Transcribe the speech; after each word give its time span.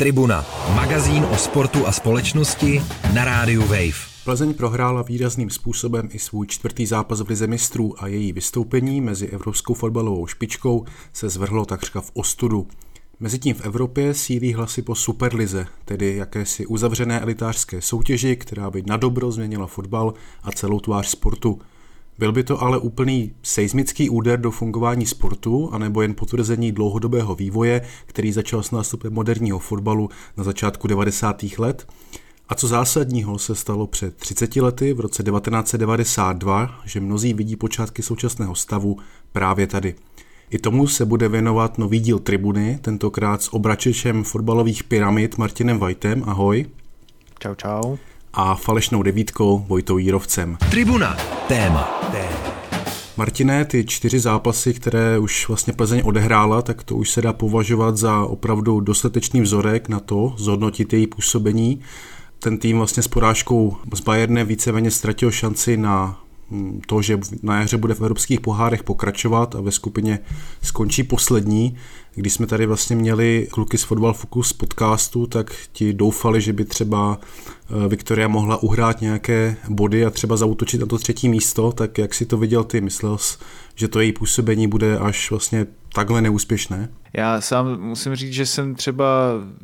Tribuna, 0.00 0.46
magazín 0.74 1.24
o 1.24 1.36
sportu 1.36 1.86
a 1.86 1.92
společnosti 1.92 2.82
na 3.14 3.24
rádiu 3.24 3.60
Wave. 3.60 3.98
Plzeň 4.24 4.54
prohrála 4.54 5.02
výrazným 5.02 5.50
způsobem 5.50 6.08
i 6.12 6.18
svůj 6.18 6.46
čtvrtý 6.46 6.86
zápas 6.86 7.20
v 7.20 7.28
Lize 7.28 7.46
mistrů 7.46 8.02
a 8.02 8.06
její 8.06 8.32
vystoupení 8.32 9.00
mezi 9.00 9.26
evropskou 9.26 9.74
fotbalovou 9.74 10.26
špičkou 10.26 10.84
se 11.12 11.28
zvrhlo 11.28 11.64
takřka 11.64 12.00
v 12.00 12.10
ostudu. 12.14 12.68
Mezitím 13.20 13.54
v 13.54 13.60
Evropě 13.60 14.14
sílí 14.14 14.54
hlasy 14.54 14.82
po 14.82 14.94
Superlize, 14.94 15.66
tedy 15.84 16.16
jakési 16.16 16.66
uzavřené 16.66 17.20
elitářské 17.20 17.82
soutěži, 17.82 18.36
která 18.36 18.70
by 18.70 18.82
na 18.86 18.96
dobro 18.96 19.32
změnila 19.32 19.66
fotbal 19.66 20.14
a 20.42 20.52
celou 20.52 20.80
tvář 20.80 21.06
sportu. 21.06 21.58
Byl 22.18 22.32
by 22.32 22.44
to 22.44 22.62
ale 22.62 22.78
úplný 22.78 23.32
seismický 23.42 24.10
úder 24.10 24.40
do 24.40 24.50
fungování 24.50 25.06
sportu, 25.06 25.68
anebo 25.72 26.02
jen 26.02 26.14
potvrzení 26.14 26.72
dlouhodobého 26.72 27.34
vývoje, 27.34 27.82
který 28.06 28.32
začal 28.32 28.62
s 28.62 28.70
nástupem 28.70 29.12
moderního 29.12 29.58
fotbalu 29.58 30.08
na 30.36 30.44
začátku 30.44 30.88
90. 30.88 31.42
let? 31.58 31.86
A 32.48 32.54
co 32.54 32.68
zásadního 32.68 33.38
se 33.38 33.54
stalo 33.54 33.86
před 33.86 34.16
30 34.16 34.56
lety 34.56 34.92
v 34.92 35.00
roce 35.00 35.22
1992, 35.22 36.80
že 36.84 37.00
mnozí 37.00 37.34
vidí 37.34 37.56
počátky 37.56 38.02
současného 38.02 38.54
stavu 38.54 38.96
právě 39.32 39.66
tady. 39.66 39.94
I 40.50 40.58
tomu 40.58 40.86
se 40.86 41.04
bude 41.04 41.28
věnovat 41.28 41.78
nový 41.78 42.00
díl 42.00 42.18
Tribuny, 42.18 42.78
tentokrát 42.82 43.42
s 43.42 43.54
obračečem 43.54 44.24
fotbalových 44.24 44.84
pyramid 44.84 45.38
Martinem 45.38 45.78
Vajtem. 45.78 46.24
Ahoj. 46.26 46.66
Čau, 47.38 47.54
čau. 47.54 47.96
A 48.32 48.54
falešnou 48.54 49.02
devítkou 49.02 49.64
Vojtou 49.68 49.98
Jírovcem. 49.98 50.56
Tribuna. 50.70 51.37
Téma. 51.48 52.00
Martine, 53.16 53.64
ty 53.64 53.84
čtyři 53.84 54.20
zápasy, 54.20 54.74
které 54.74 55.18
už 55.18 55.48
vlastně 55.48 55.72
Plzeň 55.72 56.02
odehrála, 56.04 56.62
tak 56.62 56.82
to 56.82 56.96
už 56.96 57.10
se 57.10 57.22
dá 57.22 57.32
považovat 57.32 57.96
za 57.96 58.24
opravdu 58.24 58.80
dostatečný 58.80 59.40
vzorek 59.40 59.88
na 59.88 60.00
to, 60.00 60.34
zhodnotit 60.36 60.92
její 60.92 61.06
působení 61.06 61.80
ten 62.38 62.58
tým 62.58 62.78
vlastně 62.78 63.02
s 63.02 63.08
porážkou 63.08 63.76
z 63.94 64.00
Bayernem 64.00 64.46
víceméně 64.46 64.90
ztratil 64.90 65.30
šanci 65.30 65.76
na 65.76 66.20
to, 66.86 67.02
že 67.02 67.18
na 67.42 67.60
jaře 67.60 67.76
bude 67.76 67.94
v 67.94 68.00
evropských 68.00 68.40
pohárech 68.40 68.82
pokračovat 68.82 69.54
a 69.54 69.60
ve 69.60 69.72
skupině 69.72 70.18
skončí 70.62 71.02
poslední. 71.02 71.76
Když 72.14 72.32
jsme 72.32 72.46
tady 72.46 72.66
vlastně 72.66 72.96
měli 72.96 73.48
kluky 73.50 73.78
z 73.78 73.82
Football 73.82 74.12
Focus 74.12 74.52
podcastu, 74.52 75.26
tak 75.26 75.54
ti 75.72 75.92
doufali, 75.92 76.40
že 76.40 76.52
by 76.52 76.64
třeba 76.64 77.20
eh, 77.20 77.88
Viktoria 77.88 78.28
mohla 78.28 78.62
uhrát 78.62 79.00
nějaké 79.00 79.56
body 79.68 80.04
a 80.04 80.10
třeba 80.10 80.36
zautočit 80.36 80.80
na 80.80 80.86
to 80.86 80.98
třetí 80.98 81.28
místo, 81.28 81.72
tak 81.72 81.98
jak 81.98 82.14
si 82.14 82.26
to 82.26 82.38
viděl 82.38 82.64
ty? 82.64 82.80
Myslel 82.80 83.18
jsi, 83.18 83.38
že 83.74 83.88
to 83.88 84.00
její 84.00 84.12
působení 84.12 84.66
bude 84.66 84.98
až 84.98 85.30
vlastně 85.30 85.66
takhle 85.94 86.22
neúspěšné? 86.22 86.88
Já 87.12 87.40
sám 87.40 87.80
musím 87.80 88.14
říct, 88.14 88.32
že 88.32 88.46
jsem 88.46 88.74
třeba 88.74 89.06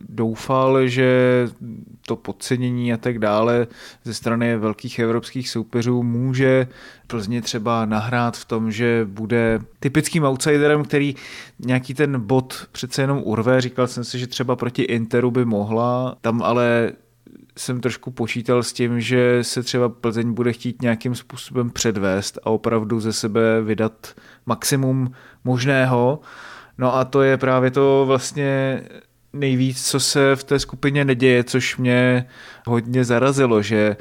doufal, 0.08 0.88
že 0.88 1.48
to 2.06 2.16
podcenění 2.16 2.92
a 2.92 2.96
tak 2.96 3.18
dále 3.18 3.66
ze 4.04 4.14
strany 4.14 4.56
velkých 4.56 4.98
evropských 4.98 5.48
soupeřů 5.48 6.02
může 6.02 6.66
Plzně 7.06 7.42
třeba 7.42 7.84
nahrát 7.84 8.36
v 8.36 8.44
tom, 8.44 8.72
že 8.72 9.06
bude 9.08 9.60
typickým 9.80 10.24
outsiderem, 10.24 10.84
který 10.84 11.14
nějaký 11.58 11.94
ten 11.94 12.20
bod 12.20 12.68
přece 12.72 13.02
jenom 13.02 13.20
urve. 13.24 13.60
Říkal 13.60 13.86
jsem 13.86 14.04
si, 14.04 14.18
že 14.18 14.26
třeba 14.26 14.56
proti 14.56 14.82
Interu 14.82 15.30
by 15.30 15.44
mohla, 15.44 16.16
tam 16.20 16.42
ale 16.42 16.92
jsem 17.58 17.80
trošku 17.80 18.10
počítal 18.10 18.62
s 18.62 18.72
tím, 18.72 19.00
že 19.00 19.44
se 19.44 19.62
třeba 19.62 19.88
Plzeň 19.88 20.32
bude 20.32 20.52
chtít 20.52 20.82
nějakým 20.82 21.14
způsobem 21.14 21.70
předvést 21.70 22.38
a 22.42 22.50
opravdu 22.50 23.00
ze 23.00 23.12
sebe 23.12 23.62
vydat 23.62 24.14
maximum 24.46 25.12
možného. 25.44 26.20
No 26.78 26.94
a 26.94 27.04
to 27.04 27.22
je 27.22 27.36
právě 27.36 27.70
to 27.70 28.04
vlastně 28.06 28.82
nejvíc, 29.32 29.90
co 29.90 30.00
se 30.00 30.36
v 30.36 30.44
té 30.44 30.58
skupině 30.58 31.04
neděje, 31.04 31.44
což 31.44 31.76
mě 31.76 32.26
hodně 32.66 33.04
zarazilo, 33.04 33.62
že 33.62 33.96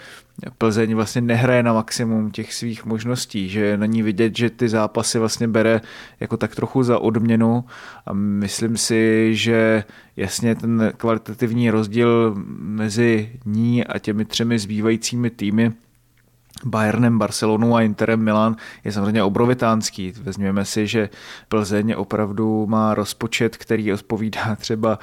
Plzeň 0.57 0.95
vlastně 0.95 1.21
nehraje 1.21 1.63
na 1.63 1.73
maximum 1.73 2.31
těch 2.31 2.53
svých 2.53 2.85
možností, 2.85 3.49
že 3.49 3.77
na 3.77 3.85
ní 3.85 4.01
vidět, 4.01 4.37
že 4.37 4.49
ty 4.49 4.69
zápasy 4.69 5.19
vlastně 5.19 5.47
bere 5.47 5.81
jako 6.19 6.37
tak 6.37 6.55
trochu 6.55 6.83
za 6.83 6.99
odměnu 6.99 7.63
a 8.05 8.13
myslím 8.13 8.77
si, 8.77 9.35
že 9.35 9.83
jasně 10.17 10.55
ten 10.55 10.93
kvalitativní 10.97 11.69
rozdíl 11.69 12.33
mezi 12.57 13.31
ní 13.45 13.85
a 13.85 13.99
těmi 13.99 14.25
třemi 14.25 14.59
zbývajícími 14.59 15.29
týmy 15.29 15.73
Bayernem, 16.65 17.19
Barcelonou 17.19 17.75
a 17.75 17.81
Interem 17.81 18.23
Milan 18.23 18.55
je 18.83 18.91
samozřejmě 18.91 19.23
obrovitánský. 19.23 20.13
Vezměme 20.21 20.65
si, 20.65 20.87
že 20.87 21.09
Plzeň 21.47 21.93
opravdu 21.97 22.67
má 22.67 22.93
rozpočet, 22.93 23.57
který 23.57 23.93
odpovídá 23.93 24.55
třeba 24.59 24.99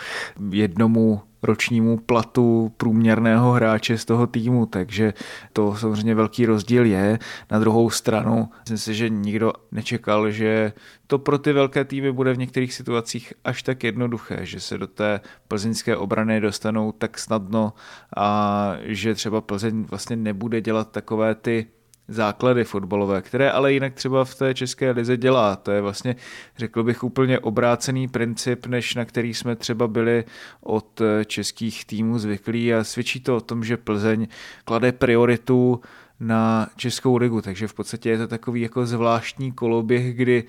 jednomu 0.50 1.22
ročnímu 1.42 1.96
platu 1.96 2.72
průměrného 2.76 3.52
hráče 3.52 3.98
z 3.98 4.04
toho 4.04 4.26
týmu, 4.26 4.66
takže 4.66 5.14
to 5.52 5.76
samozřejmě 5.76 6.14
velký 6.14 6.46
rozdíl 6.46 6.86
je. 6.86 7.18
Na 7.50 7.58
druhou 7.58 7.90
stranu, 7.90 8.48
myslím 8.60 8.78
si, 8.78 8.94
že 8.94 9.08
nikdo 9.08 9.52
nečekal, 9.72 10.30
že 10.30 10.72
to 11.06 11.18
pro 11.18 11.38
ty 11.38 11.52
velké 11.52 11.84
týmy 11.84 12.12
bude 12.12 12.32
v 12.32 12.38
některých 12.38 12.74
situacích 12.74 13.32
až 13.44 13.62
tak 13.62 13.84
jednoduché, 13.84 14.38
že 14.42 14.60
se 14.60 14.78
do 14.78 14.86
té 14.86 15.20
plzeňské 15.48 15.96
obrany 15.96 16.40
dostanou 16.40 16.92
tak 16.92 17.18
snadno 17.18 17.72
a 18.16 18.76
že 18.82 19.14
třeba 19.14 19.40
Plzeň 19.40 19.84
vlastně 19.84 20.16
nebude 20.16 20.60
dělat 20.60 20.90
takové 20.90 21.34
ty 21.34 21.66
základy 22.10 22.64
fotbalové, 22.64 23.22
které 23.22 23.50
ale 23.50 23.72
jinak 23.72 23.94
třeba 23.94 24.24
v 24.24 24.34
té 24.34 24.54
české 24.54 24.90
lize 24.90 25.16
dělá. 25.16 25.56
To 25.56 25.70
je 25.70 25.80
vlastně, 25.80 26.16
řekl 26.56 26.82
bych, 26.82 27.04
úplně 27.04 27.38
obrácený 27.38 28.08
princip, 28.08 28.66
než 28.66 28.94
na 28.94 29.04
který 29.04 29.34
jsme 29.34 29.56
třeba 29.56 29.88
byli 29.88 30.24
od 30.60 31.02
českých 31.26 31.84
týmů 31.84 32.18
zvyklí. 32.18 32.74
A 32.74 32.84
svědčí 32.84 33.20
to 33.20 33.36
o 33.36 33.40
tom, 33.40 33.64
že 33.64 33.76
Plzeň 33.76 34.28
klade 34.64 34.92
prioritu 34.92 35.80
na 36.20 36.68
Českou 36.76 37.16
ligu, 37.16 37.40
takže 37.42 37.68
v 37.68 37.74
podstatě 37.74 38.10
je 38.10 38.18
to 38.18 38.28
takový 38.28 38.60
jako 38.60 38.86
zvláštní 38.86 39.52
koloběh, 39.52 40.16
kdy 40.16 40.44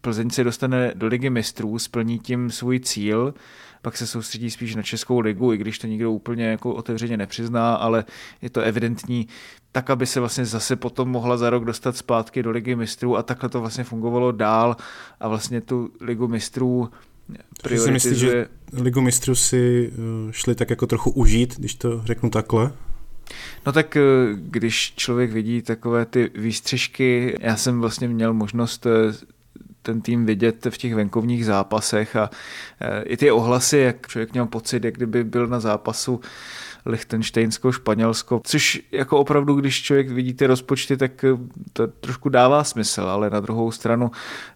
Plzeň 0.00 0.30
se 0.30 0.44
dostane 0.44 0.92
do 0.94 1.06
ligy 1.06 1.30
mistrů, 1.30 1.78
splní 1.78 2.18
tím 2.18 2.50
svůj 2.50 2.80
cíl, 2.80 3.34
pak 3.84 3.96
se 3.96 4.06
soustředí 4.06 4.50
spíš 4.50 4.74
na 4.74 4.82
Českou 4.82 5.20
ligu, 5.20 5.52
i 5.52 5.56
když 5.56 5.78
to 5.78 5.86
nikdo 5.86 6.12
úplně 6.12 6.44
jako 6.44 6.74
otevřeně 6.74 7.16
nepřizná, 7.16 7.74
ale 7.74 8.04
je 8.42 8.50
to 8.50 8.60
evidentní, 8.60 9.28
tak 9.72 9.90
aby 9.90 10.06
se 10.06 10.20
vlastně 10.20 10.44
zase 10.44 10.76
potom 10.76 11.08
mohla 11.08 11.36
za 11.36 11.50
rok 11.50 11.64
dostat 11.64 11.96
zpátky 11.96 12.42
do 12.42 12.50
ligy 12.50 12.74
mistrů 12.74 13.16
a 13.16 13.22
takhle 13.22 13.48
to 13.48 13.60
vlastně 13.60 13.84
fungovalo 13.84 14.32
dál 14.32 14.76
a 15.20 15.28
vlastně 15.28 15.60
tu 15.60 15.90
ligu 16.00 16.28
mistrů 16.28 16.90
prioritizuje. 17.62 18.00
Si 18.00 18.08
myslíš, 18.08 18.18
že 18.18 18.48
ligu 18.72 19.00
mistrů 19.00 19.34
si 19.34 19.92
eh, 19.92 20.32
šli 20.32 20.54
tak 20.54 20.70
jako 20.70 20.86
trochu 20.86 21.10
užít, 21.10 21.58
když 21.58 21.74
to 21.74 22.02
řeknu 22.04 22.30
takhle? 22.30 22.72
No 23.66 23.72
tak 23.72 23.96
eh, 23.96 24.02
když 24.34 24.94
člověk 24.96 25.32
vidí 25.32 25.62
takové 25.62 26.06
ty 26.06 26.30
výstřižky, 26.34 27.36
já 27.40 27.56
jsem 27.56 27.80
vlastně 27.80 28.08
měl 28.08 28.34
možnost 28.34 28.86
eh, 28.86 28.90
ten 29.84 30.00
tým 30.00 30.26
vidět 30.26 30.66
v 30.70 30.78
těch 30.78 30.94
venkovních 30.94 31.46
zápasech 31.46 32.16
a 32.16 32.30
i 33.04 33.16
ty 33.16 33.30
ohlasy, 33.30 33.78
jak 33.78 34.06
člověk 34.06 34.32
měl 34.32 34.46
pocit, 34.46 34.84
jak 34.84 34.94
kdyby 34.94 35.24
byl 35.24 35.46
na 35.46 35.60
zápasu 35.60 36.20
Lichtensteinsko, 36.86 37.72
Španělsko, 37.72 38.40
což 38.44 38.82
jako 38.92 39.18
opravdu, 39.18 39.54
když 39.54 39.82
člověk 39.82 40.10
vidí 40.10 40.34
ty 40.34 40.46
rozpočty, 40.46 40.96
tak 40.96 41.24
eh, 41.24 41.36
to 41.72 41.86
trošku 41.86 42.28
dává 42.28 42.64
smysl, 42.64 43.00
ale 43.00 43.30
na 43.30 43.40
druhou 43.40 43.70
stranu 43.70 44.10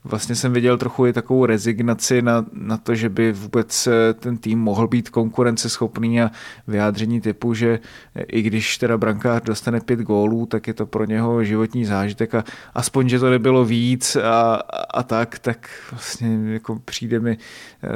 vlastně 0.04 0.34
jsem 0.34 0.52
viděl 0.52 0.78
trochu 0.78 1.06
i 1.06 1.12
takovou 1.12 1.46
rezignaci 1.46 2.22
na, 2.22 2.46
na 2.52 2.76
to, 2.76 2.94
že 2.94 3.08
by 3.08 3.32
vůbec 3.32 3.86
eh, 3.86 4.14
ten 4.14 4.36
tým 4.36 4.58
mohl 4.58 4.88
být 4.88 5.10
konkurenceschopný 5.10 6.22
a 6.22 6.30
vyjádření 6.66 7.20
typu, 7.20 7.54
že 7.54 7.80
eh, 8.14 8.22
i 8.22 8.42
když 8.42 8.78
teda 8.78 8.98
brankář 8.98 9.42
dostane 9.42 9.80
pět 9.80 10.00
gólů, 10.00 10.46
tak 10.46 10.66
je 10.66 10.74
to 10.74 10.86
pro 10.86 11.04
něho 11.04 11.44
životní 11.44 11.84
zážitek 11.84 12.34
a 12.34 12.44
aspoň, 12.74 13.08
že 13.08 13.18
to 13.18 13.30
nebylo 13.30 13.64
víc 13.64 14.16
a, 14.16 14.54
a 14.94 15.02
tak, 15.02 15.38
tak 15.38 15.68
vlastně 15.90 16.38
jako 16.52 16.78
přijde 16.84 17.20
mi 17.20 17.38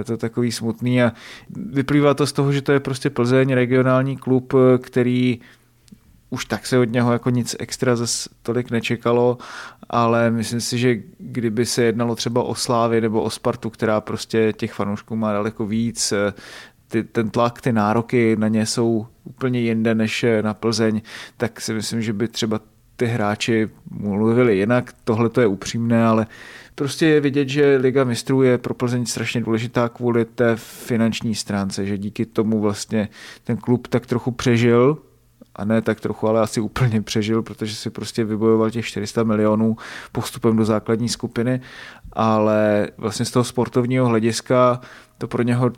to 0.05 0.17
takový 0.17 0.53
smutný 0.53 1.03
a 1.03 1.13
vyplývá 1.57 2.15
to 2.15 2.27
z 2.27 2.33
toho, 2.33 2.53
že 2.53 2.63
to 2.63 2.73
je 2.73 2.81
prostě 2.81 3.11
Plzeň, 3.11 3.53
regionální 3.53 4.17
klub, 4.23 4.55
který 4.83 5.41
už 6.31 6.45
tak 6.45 6.67
se 6.67 6.79
od 6.79 6.93
něho 6.93 7.13
jako 7.13 7.31
nic 7.31 7.57
extra 7.59 7.97
zase 7.97 8.29
tolik 8.43 8.71
nečekalo, 8.71 9.39
ale 9.91 10.31
myslím 10.31 10.61
si, 10.61 10.79
že 10.79 10.97
kdyby 11.19 11.67
se 11.67 11.83
jednalo 11.83 12.15
třeba 12.15 12.43
o 12.43 12.55
Slávy 12.55 13.01
nebo 13.01 13.23
o 13.23 13.31
Spartu, 13.31 13.71
která 13.71 14.01
prostě 14.01 14.53
těch 14.53 14.73
fanoušků 14.73 15.17
má 15.17 15.33
daleko 15.33 15.67
víc, 15.67 16.13
ty, 16.89 17.05
ten 17.05 17.31
tlak, 17.31 17.61
ty 17.61 17.73
nároky 17.73 18.37
na 18.37 18.49
ně 18.49 18.67
jsou 18.67 19.07
úplně 19.25 19.61
jinde 19.61 19.95
než 19.95 20.25
na 20.43 20.55
Plzeň, 20.55 21.01
tak 21.37 21.61
si 21.61 21.75
myslím, 21.75 22.03
že 22.03 22.13
by 22.13 22.29
třeba 22.29 22.61
ty 22.97 23.07
hráči 23.07 23.69
mluvili 23.91 24.57
jinak. 24.57 24.95
Tohle 25.05 25.29
to 25.29 25.41
je 25.41 25.47
upřímné, 25.47 26.05
ale 26.05 26.27
prostě 26.75 27.07
je 27.07 27.21
vidět, 27.21 27.49
že 27.49 27.77
Liga 27.77 28.05
mistrů 28.05 28.43
je 28.43 28.59
pro 28.59 28.75
Plzeň 28.75 29.07
strašně 29.07 29.41
důležitá 29.41 29.89
kvůli 29.89 30.25
té 30.25 30.57
finanční 30.57 31.35
stránce, 31.35 31.87
že 31.87 31.99
díky 31.99 32.27
tomu 32.27 32.61
vlastně 32.61 33.09
ten 33.45 33.57
klub 33.57 33.89
tak 33.89 34.07
trochu 34.07 34.31
přežil, 34.31 34.99
a 35.57 35.65
ne 35.65 35.83
tak 35.83 36.01
trochu, 36.01 36.29
ale 36.29 36.41
asi 36.41 36.61
úplně 36.61 37.03
přežil, 37.03 37.43
protože 37.43 37.75
si 37.75 37.91
prostě 37.91 38.25
vybojoval 38.25 38.71
těch 38.71 38.87
400 38.87 39.23
milionů 39.23 39.77
postupem 40.13 40.57
do 40.57 40.65
základní 40.65 41.09
skupiny, 41.09 41.61
ale 42.13 42.89
vlastně 42.97 43.25
z 43.25 43.31
toho 43.31 43.45
sportovního 43.45 44.07
hlediska 44.07 44.81
to 45.19 45.29
pro 45.29 45.43
něho 45.43 45.73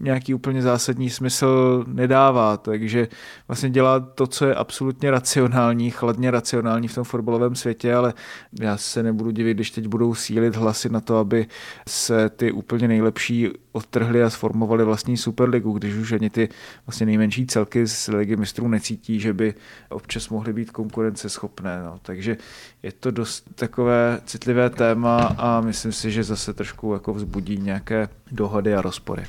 nějaký 0.00 0.34
úplně 0.34 0.62
zásadní 0.62 1.10
smysl 1.10 1.84
nedává, 1.86 2.56
takže 2.56 3.08
vlastně 3.48 3.70
dělá 3.70 4.00
to, 4.00 4.26
co 4.26 4.46
je 4.46 4.54
absolutně 4.54 5.10
racionální, 5.10 5.90
chladně 5.90 6.30
racionální 6.30 6.88
v 6.88 6.94
tom 6.94 7.04
fotbalovém 7.04 7.54
světě, 7.54 7.94
ale 7.94 8.14
já 8.60 8.76
se 8.76 9.02
nebudu 9.02 9.30
divit, 9.30 9.56
když 9.56 9.70
teď 9.70 9.86
budou 9.86 10.14
sílit 10.14 10.56
hlasy 10.56 10.88
na 10.88 11.00
to, 11.00 11.16
aby 11.16 11.46
se 11.88 12.28
ty 12.28 12.52
úplně 12.52 12.88
nejlepší 12.88 13.48
odtrhli 13.72 14.22
a 14.22 14.30
sformovali 14.30 14.84
vlastní 14.84 15.16
superligu, 15.16 15.72
když 15.72 15.94
už 15.94 16.12
ani 16.12 16.30
ty 16.30 16.48
vlastně 16.86 17.06
nejmenší 17.06 17.46
celky 17.46 17.86
z 17.86 18.08
ligy 18.08 18.36
mistrů 18.36 18.68
necítí, 18.68 19.20
že 19.20 19.32
by 19.32 19.54
občas 19.88 20.28
mohly 20.28 20.52
být 20.52 20.70
konkurenceschopné. 20.70 21.82
No. 21.84 21.98
Takže 22.02 22.36
je 22.82 22.92
to 22.92 23.10
dost 23.10 23.44
takové 23.54 24.20
citlivé 24.24 24.70
téma 24.70 25.34
a 25.38 25.60
myslím 25.60 25.92
si, 25.92 26.10
že 26.10 26.24
zase 26.24 26.54
trošku 26.54 26.92
jako 26.92 27.14
vzbudí 27.14 27.56
nějaké 27.56 28.08
dohody 28.30 28.74
a 28.74 28.82
rozpory. 28.82 29.24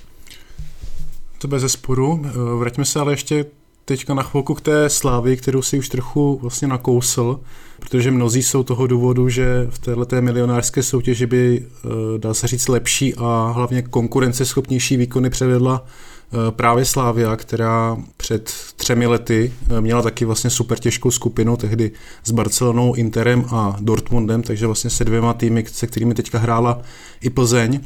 To 1.42 1.48
bez 1.48 1.62
zesporu. 1.62 2.26
Vraťme 2.58 2.86
se 2.86 3.00
ale 3.00 3.14
ještě 3.14 3.46
teďka 3.86 4.14
na 4.14 4.24
chvilku 4.24 4.54
k 4.54 4.62
té 4.62 4.90
slávy, 4.90 5.38
kterou 5.38 5.62
si 5.62 5.80
už 5.80 5.90
trochu 5.90 6.40
vlastně 6.42 6.68
nakousl, 6.68 7.40
protože 7.80 8.12
mnozí 8.12 8.44
jsou 8.44 8.64
toho 8.64 8.88
důvodu, 8.88 9.30
že 9.30 9.68
v 9.70 9.80
této 9.80 10.22
milionářské 10.22 10.84
soutěži 10.84 11.26
by, 11.26 11.66
eh, 11.66 11.88
dá 12.18 12.34
se 12.34 12.48
říct, 12.48 12.68
lepší 12.68 13.16
a 13.16 13.52
hlavně 13.56 13.82
konkurenceschopnější 13.82 14.98
výkony 14.98 15.30
předvedla 15.30 15.86
eh, 15.86 16.52
právě 16.52 16.86
Slávia, 16.86 17.36
která 17.36 17.98
před 18.18 18.54
třemi 18.76 19.08
lety 19.08 19.54
eh, 19.78 19.82
měla 19.82 20.02
taky 20.02 20.26
vlastně 20.26 20.50
super 20.50 20.80
těžkou 20.80 21.12
skupinu, 21.12 21.58
tehdy 21.58 21.92
s 22.24 22.32
Barcelonou, 22.32 22.94
Interem 22.94 23.46
a 23.50 23.76
Dortmundem, 23.80 24.44
takže 24.44 24.66
vlastně 24.66 24.90
se 24.90 25.06
dvěma 25.06 25.34
týmy, 25.34 25.66
se 25.72 25.88
kterými 25.88 26.14
teďka 26.14 26.40
hrála 26.40 26.82
i 27.22 27.30
Plzeň. 27.30 27.80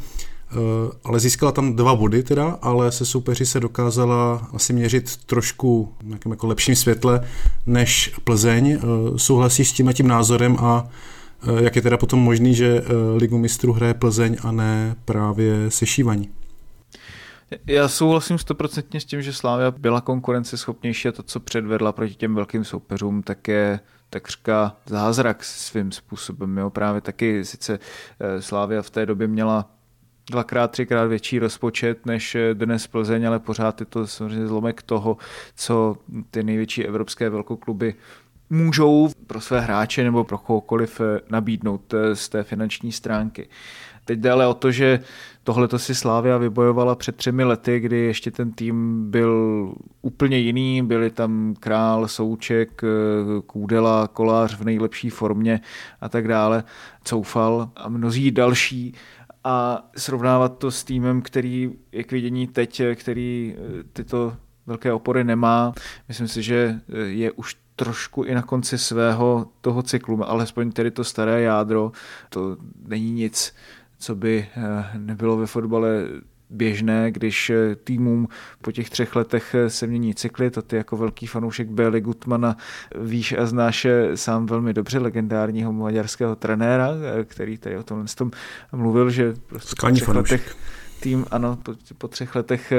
Eh, 0.52 0.92
ale 1.04 1.20
získala 1.20 1.52
tam 1.52 1.76
dva 1.76 1.96
body 1.96 2.24
teda, 2.24 2.58
ale 2.62 2.92
se 2.92 3.06
soupeři 3.06 3.46
se 3.46 3.60
dokázala 3.60 4.48
asi 4.54 4.74
měřit 4.74 5.18
trošku 5.26 5.94
v 6.00 6.06
nějakém 6.06 6.32
jako 6.32 6.48
lepším 6.48 6.76
světle 6.76 7.28
než 7.66 8.12
Plzeň. 8.24 8.72
Eh, 8.72 8.80
souhlasí 9.20 9.66
s 9.66 9.74
tím 9.74 9.88
a 9.88 9.94
tím 9.94 10.08
názorem 10.08 10.58
a 10.60 10.88
eh, 11.44 11.64
jak 11.64 11.76
je 11.76 11.82
teda 11.82 11.98
potom 11.98 12.20
možný, 12.20 12.56
že 12.56 12.84
Ligu 13.16 13.38
mistrů 13.38 13.74
hraje 13.74 13.94
Plzeň 13.94 14.38
a 14.44 14.52
ne 14.52 14.96
právě 15.06 15.72
sešívaní? 15.72 16.30
Já 17.66 17.88
souhlasím 17.88 18.38
stoprocentně 18.38 19.00
s 19.00 19.06
tím, 19.06 19.22
že 19.22 19.34
Slávia 19.34 19.72
byla 19.72 20.02
konkurenceschopnější 20.02 21.08
a 21.08 21.12
to, 21.12 21.24
co 21.24 21.40
předvedla 21.40 21.92
proti 21.92 22.16
těm 22.16 22.36
velkým 22.36 22.64
soupeřům, 22.64 23.24
tak 23.24 23.48
je 23.48 23.80
takřka 24.10 24.76
zázrak 24.86 25.44
svým 25.44 25.92
způsobem. 25.92 26.58
Jo. 26.58 26.70
Právě 26.70 27.02
taky 27.02 27.46
sice 27.46 27.80
Slávia 28.40 28.82
v 28.82 28.90
té 28.90 29.06
době 29.06 29.28
měla 29.28 29.75
dvakrát, 30.32 30.72
třikrát 30.72 31.06
větší 31.06 31.40
rozpočet 31.40 32.06
než 32.06 32.38
dnes 32.54 32.88
Plzeň, 32.88 33.28
ale 33.28 33.40
pořád 33.40 33.80
je 33.80 33.86
to 33.86 34.08
samozřejmě 34.08 34.48
zlomek 34.48 34.82
toho, 34.82 35.18
co 35.56 35.96
ty 36.32 36.44
největší 36.44 36.86
evropské 36.86 37.30
velkokluby 37.30 37.96
můžou 38.50 39.10
pro 39.28 39.42
své 39.42 39.60
hráče 39.60 40.04
nebo 40.04 40.24
pro 40.24 40.38
kohokoliv 40.38 41.02
nabídnout 41.30 41.94
z 42.14 42.30
té 42.30 42.44
finanční 42.44 42.92
stránky. 42.92 43.48
Teď 44.06 44.20
jde 44.20 44.32
ale 44.32 44.48
o 44.48 44.54
to, 44.54 44.72
že 44.72 45.00
tohle 45.44 45.68
to 45.68 45.80
si 45.80 45.96
Slávia 45.96 46.38
vybojovala 46.38 46.96
před 46.96 47.16
třemi 47.16 47.44
lety, 47.44 47.80
kdy 47.80 47.98
ještě 47.98 48.32
ten 48.32 48.52
tým 48.52 49.06
byl 49.12 49.74
úplně 50.02 50.38
jiný, 50.38 50.84
byli 50.84 51.10
tam 51.10 51.56
Král, 51.60 52.08
Souček, 52.08 52.82
Kůdela, 53.46 54.08
Kolář 54.08 54.56
v 54.56 54.64
nejlepší 54.64 55.10
formě 55.10 55.62
a 56.02 56.10
tak 56.10 56.28
dále, 56.28 56.64
Coufal 57.04 57.70
a 57.76 57.90
mnozí 57.90 58.32
další 58.32 58.94
a 59.46 59.88
srovnávat 59.98 60.58
to 60.58 60.72
s 60.72 60.84
týmem, 60.84 61.22
který 61.22 61.72
je 61.92 62.04
k 62.04 62.12
vidění 62.12 62.48
teď, 62.48 62.82
který 62.96 63.56
eh, 63.58 63.84
tyto 63.94 64.38
velké 64.66 64.94
opory 64.94 65.24
nemá. 65.24 65.74
Myslím 66.08 66.28
si, 66.28 66.44
že 66.44 66.80
eh, 66.90 66.98
je 66.98 67.32
už 67.32 67.56
trošku 67.76 68.24
i 68.24 68.36
na 68.36 68.42
konci 68.42 68.78
svého 68.78 69.48
toho 69.62 69.84
cyklu, 69.84 70.30
alespoň 70.30 70.72
tedy 70.72 70.92
to 70.92 71.04
staré 71.04 71.42
jádro, 71.42 71.92
to 72.30 72.58
není 72.88 73.12
nic, 73.12 73.56
co 73.98 74.16
by 74.16 74.48
eh, 74.58 74.86
nebylo 74.98 75.38
ve 75.38 75.46
fotbale 75.46 75.90
běžné, 76.50 77.12
když 77.12 77.50
eh, 77.50 77.76
týmům 77.76 78.28
po 78.62 78.72
těch 78.72 78.90
třech 78.90 79.16
letech 79.16 79.56
eh, 79.56 79.70
se 79.70 79.88
mění 79.88 80.16
cykly, 80.16 80.52
to 80.52 80.62
ty 80.62 80.76
jako 80.76 80.98
velký 80.98 81.28
fanoušek 81.28 81.68
Béli 81.68 82.02
Gutmana 82.02 82.58
víš 82.96 83.36
a 83.38 83.46
znáš 83.46 83.88
sám 84.16 84.46
velmi 84.46 84.74
dobře, 84.74 85.00
legendárního 85.00 85.74
maďarského 85.74 86.36
trenéra, 86.36 86.90
eh, 87.20 87.24
který 87.24 87.58
tady 87.58 87.78
o 87.78 87.84
tomhle 87.84 88.06
tom 88.18 88.32
mluvil, 88.72 89.10
že 89.10 89.34
prostě 89.48 89.76
po 89.82 89.92
třech 89.92 90.08
letech 90.08 90.56
tým, 91.00 91.26
ano, 91.32 91.58
po, 91.64 91.74
po 91.98 92.08
třech 92.08 92.36
letech 92.36 92.74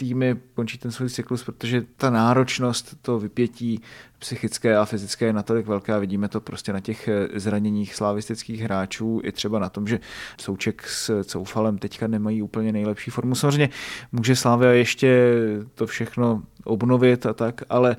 týmy 0.00 0.36
končí 0.54 0.78
ten 0.78 0.90
svůj 0.90 1.10
cyklus, 1.10 1.44
protože 1.44 1.84
ta 1.96 2.10
náročnost, 2.10 2.96
to 3.02 3.18
vypětí 3.18 3.80
psychické 4.18 4.76
a 4.76 4.84
fyzické 4.84 5.26
je 5.26 5.32
natolik 5.32 5.66
velké 5.66 5.92
a 5.92 5.98
vidíme 5.98 6.28
to 6.28 6.40
prostě 6.40 6.72
na 6.72 6.80
těch 6.80 7.08
zraněních 7.34 7.94
slavistických 7.94 8.60
hráčů 8.60 9.20
i 9.24 9.32
třeba 9.32 9.58
na 9.58 9.68
tom, 9.68 9.86
že 9.86 10.00
Souček 10.40 10.88
s 10.88 11.24
Coufalem 11.24 11.78
teďka 11.78 12.06
nemají 12.06 12.42
úplně 12.42 12.72
nejlepší 12.72 13.10
formu. 13.10 13.34
Samozřejmě 13.34 13.68
může 14.12 14.36
Slávia 14.36 14.72
ještě 14.72 15.34
to 15.74 15.86
všechno 15.86 16.42
obnovit 16.64 17.26
a 17.26 17.32
tak, 17.32 17.62
ale 17.68 17.96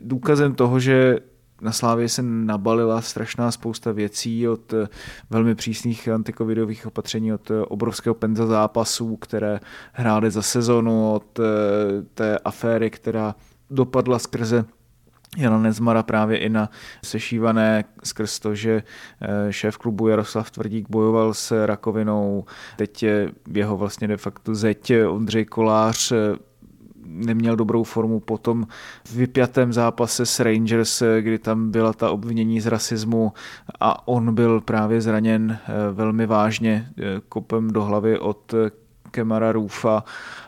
důkazem 0.00 0.54
toho, 0.54 0.80
že 0.80 1.18
na 1.60 1.72
Slávě 1.72 2.08
se 2.08 2.22
nabalila 2.22 3.00
strašná 3.00 3.50
spousta 3.50 3.92
věcí 3.92 4.48
od 4.48 4.72
eh, 4.72 4.88
velmi 5.30 5.54
přísných 5.54 6.08
antikovidových 6.08 6.86
opatření, 6.86 7.32
od 7.32 7.50
eh, 7.50 7.60
obrovského 7.60 8.14
penza 8.14 8.46
zápasů, 8.46 9.16
které 9.16 9.60
hrály 9.92 10.30
za 10.30 10.42
sezonu, 10.42 11.12
od 11.12 11.38
eh, 11.38 11.42
té 12.14 12.38
aféry, 12.38 12.90
která 12.90 13.34
dopadla 13.70 14.18
skrze 14.18 14.64
Jana 15.36 15.58
Nezmara 15.58 16.02
právě 16.02 16.38
i 16.38 16.48
na 16.48 16.70
sešívané 17.04 17.84
skrz 18.04 18.38
to, 18.38 18.54
že 18.54 18.82
šéf 19.50 19.76
klubu 19.76 20.08
Jaroslav 20.08 20.50
Tvrdík 20.50 20.90
bojoval 20.90 21.34
s 21.34 21.66
rakovinou. 21.66 22.44
Teď 22.76 23.02
je 23.02 23.32
jeho 23.52 23.76
vlastně 23.76 24.08
de 24.08 24.16
facto 24.16 24.54
zeď 24.54 24.92
Ondřej 25.08 25.44
Kolář 25.44 26.12
neměl 27.16 27.56
dobrou 27.56 27.82
formu 27.82 28.20
potom 28.20 28.66
v 29.04 29.16
vypjatém 29.16 29.72
zápase 29.72 30.26
s 30.26 30.40
Rangers, 30.40 31.02
kdy 31.20 31.38
tam 31.38 31.70
byla 31.70 31.92
ta 31.92 32.10
obvinění 32.10 32.60
z 32.60 32.66
rasismu 32.66 33.32
a 33.80 34.08
on 34.08 34.34
byl 34.34 34.60
právě 34.60 35.00
zraněn 35.00 35.58
eh, 35.68 35.72
velmi 35.92 36.26
vážně 36.26 36.88
eh, 36.98 37.02
kopem 37.28 37.70
do 37.70 37.84
hlavy 37.84 38.18
od 38.18 38.54
Kemara 39.10 39.52
Rufa. 39.52 40.04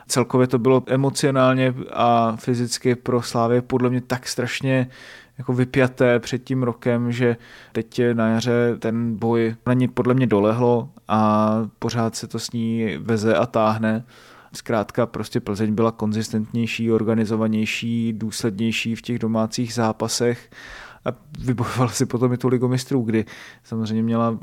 Celkově 0.07 0.47
to 0.47 0.59
bylo 0.59 0.83
emocionálně 0.87 1.73
a 1.93 2.35
fyzicky 2.35 2.95
pro 2.95 3.21
Slávě 3.21 3.61
podle 3.61 3.89
mě 3.89 4.01
tak 4.01 4.27
strašně 4.27 4.89
jako 5.37 5.53
vypjaté 5.53 6.19
před 6.19 6.43
tím 6.43 6.63
rokem, 6.63 7.11
že 7.11 7.37
teď 7.71 8.01
na 8.13 8.27
jaře 8.27 8.75
ten 8.79 9.15
boj 9.15 9.55
na 9.67 9.73
ní 9.73 9.87
podle 9.87 10.13
mě 10.13 10.27
dolehlo 10.27 10.89
a 11.07 11.51
pořád 11.79 12.15
se 12.15 12.27
to 12.27 12.39
s 12.39 12.51
ní 12.51 12.97
veze 12.97 13.35
a 13.35 13.45
táhne. 13.45 14.05
Zkrátka 14.53 15.05
prostě 15.05 15.39
Plzeň 15.39 15.73
byla 15.73 15.91
konzistentnější, 15.91 16.91
organizovanější, 16.91 18.13
důslednější 18.13 18.95
v 18.95 19.01
těch 19.01 19.19
domácích 19.19 19.73
zápasech 19.73 20.49
a 21.05 21.09
vybojovala 21.39 21.91
si 21.91 22.05
potom 22.05 22.33
i 22.33 22.37
tu 22.37 22.47
ligu 22.47 22.67
mistrů, 22.67 23.01
kdy 23.01 23.25
samozřejmě 23.63 24.03
měla 24.03 24.39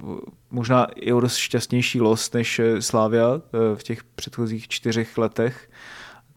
možná 0.51 0.85
i 0.85 1.13
o 1.13 1.21
dost 1.21 1.37
šťastnější 1.37 2.01
los 2.01 2.33
než 2.33 2.61
Slávia 2.81 3.29
eh, 3.37 3.77
v 3.77 3.83
těch 3.83 4.05
předchozích 4.05 4.69
čtyřech 4.69 5.19
letech 5.19 5.69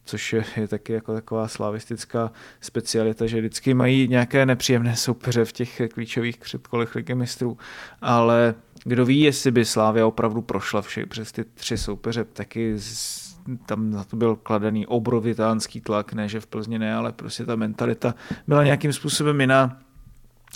což 0.09 0.33
je, 0.33 0.43
je 0.57 0.67
taky 0.67 0.93
jako 0.93 1.13
taková 1.13 1.47
slavistická 1.47 2.31
specialita, 2.61 3.27
že 3.27 3.39
vždycky 3.39 3.73
mají 3.73 4.07
nějaké 4.07 4.45
nepříjemné 4.45 4.95
soupeře 4.95 5.45
v 5.45 5.51
těch 5.51 5.81
klíčových 5.93 6.37
předkolech 6.37 6.95
ligy 6.95 7.15
mistrů, 7.15 7.57
ale 8.01 8.55
kdo 8.83 9.05
ví, 9.05 9.19
jestli 9.21 9.51
by 9.51 9.65
Slávia 9.65 10.07
opravdu 10.07 10.41
prošla 10.41 10.81
vše 10.81 11.05
přes 11.05 11.31
ty 11.31 11.43
tři 11.43 11.77
soupeře, 11.77 12.23
taky 12.23 12.79
z 12.79 13.28
tam 13.65 13.91
na 13.91 14.03
to 14.03 14.15
byl 14.15 14.35
kladený 14.35 14.87
obrovitánský 14.87 15.81
tlak, 15.81 16.13
ne 16.13 16.29
že 16.29 16.39
v 16.39 16.47
Plzni 16.47 16.79
ne, 16.79 16.95
ale 16.95 17.11
prostě 17.11 17.45
ta 17.45 17.55
mentalita 17.55 18.15
byla 18.47 18.63
nějakým 18.63 18.93
způsobem 18.93 19.41
jiná 19.41 19.77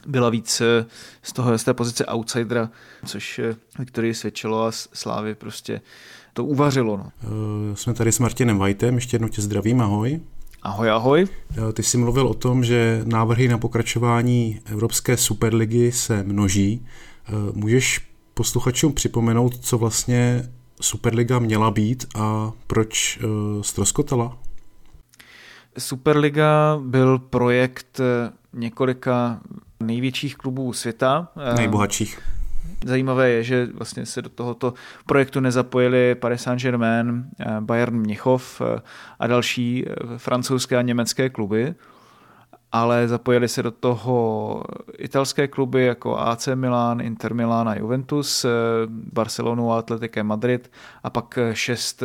byla 0.08 0.30
víc 0.30 0.62
eh, 0.62 0.86
z 1.24 1.34
toho 1.34 1.58
z 1.58 1.64
té 1.64 1.74
pozice 1.74 2.06
outsidera, 2.06 2.70
což 3.06 3.40
eh, 3.40 3.56
Viktorii 3.80 4.14
svědčilo 4.14 4.66
a 4.66 4.72
Slávy 4.72 5.36
prostě 5.36 5.82
to 6.34 6.46
uvařilo. 6.46 6.98
No. 6.98 7.12
Uh, 7.24 7.76
jsme 7.76 7.94
tady 7.94 8.12
s 8.12 8.20
Martinem 8.20 8.58
Vajtem, 8.58 8.96
ještě 8.96 9.16
jednou 9.16 9.28
tě 9.28 9.42
zdravím, 9.42 9.82
ahoj. 9.82 10.20
Ahoj, 10.62 10.90
ahoj. 10.90 11.28
Ty 11.74 11.84
jsi 11.84 11.98
mluvil 11.98 12.28
o 12.28 12.34
tom, 12.34 12.64
že 12.64 13.02
návrhy 13.06 13.48
na 13.48 13.58
pokračování 13.58 14.60
Evropské 14.66 15.18
superligy 15.18 15.92
se 15.92 16.24
množí. 16.24 16.86
Můžeš 17.54 18.02
posluchačům 18.34 18.94
připomenout, 18.94 19.58
co 19.58 19.78
vlastně 19.78 20.50
Superliga 20.84 21.40
měla 21.40 21.72
být 21.72 22.06
a 22.16 22.52
proč 22.68 23.20
uh, 23.24 23.62
ztroskotala? 23.62 24.38
Superliga 25.78 26.80
byl 26.82 27.20
projekt 27.20 28.00
eh, 28.00 28.32
několika 28.54 29.40
největších 29.80 30.36
klubů 30.36 30.74
světa. 30.74 31.28
Eh, 31.52 31.56
nejbohatších. 31.56 32.20
Zajímavé 32.86 33.30
je, 33.30 33.44
že 33.44 33.68
vlastně 33.74 34.06
se 34.06 34.22
do 34.22 34.30
tohoto 34.30 34.74
projektu 35.06 35.40
nezapojili 35.40 36.16
Paris 36.16 36.42
Saint-Germain, 36.42 37.26
Bayern 37.60 37.96
Mnichov 37.96 38.62
a 39.20 39.28
další 39.28 39.86
francouzské 40.18 40.78
a 40.78 40.82
německé 40.82 41.30
kluby, 41.30 41.76
ale 42.74 43.08
zapojili 43.08 43.48
se 43.48 43.64
do 43.64 43.72
toho 43.72 44.64
italské 44.98 45.48
kluby 45.48 45.86
jako 45.86 46.18
AC 46.18 46.48
Milan, 46.56 47.02
Inter 47.02 47.34
Milan 47.34 47.70
a 47.70 47.76
Juventus, 47.76 48.46
Barcelonu 48.88 49.72
a 49.72 49.80
Atletico 49.80 50.24
Madrid 50.24 50.72
a 51.04 51.10
pak 51.10 51.40
šest 51.54 52.04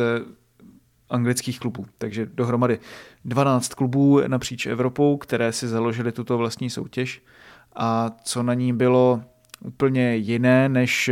anglických 1.09 1.59
klubů. 1.59 1.85
Takže 1.97 2.25
dohromady 2.33 2.79
12 3.25 3.73
klubů 3.73 4.21
napříč 4.27 4.65
Evropou, 4.65 5.17
které 5.17 5.51
si 5.51 5.67
založili 5.67 6.11
tuto 6.11 6.37
vlastní 6.37 6.69
soutěž. 6.69 7.23
A 7.75 8.11
co 8.23 8.43
na 8.43 8.53
ní 8.53 8.73
bylo 8.73 9.21
úplně 9.61 10.15
jiné 10.15 10.69
než 10.69 11.09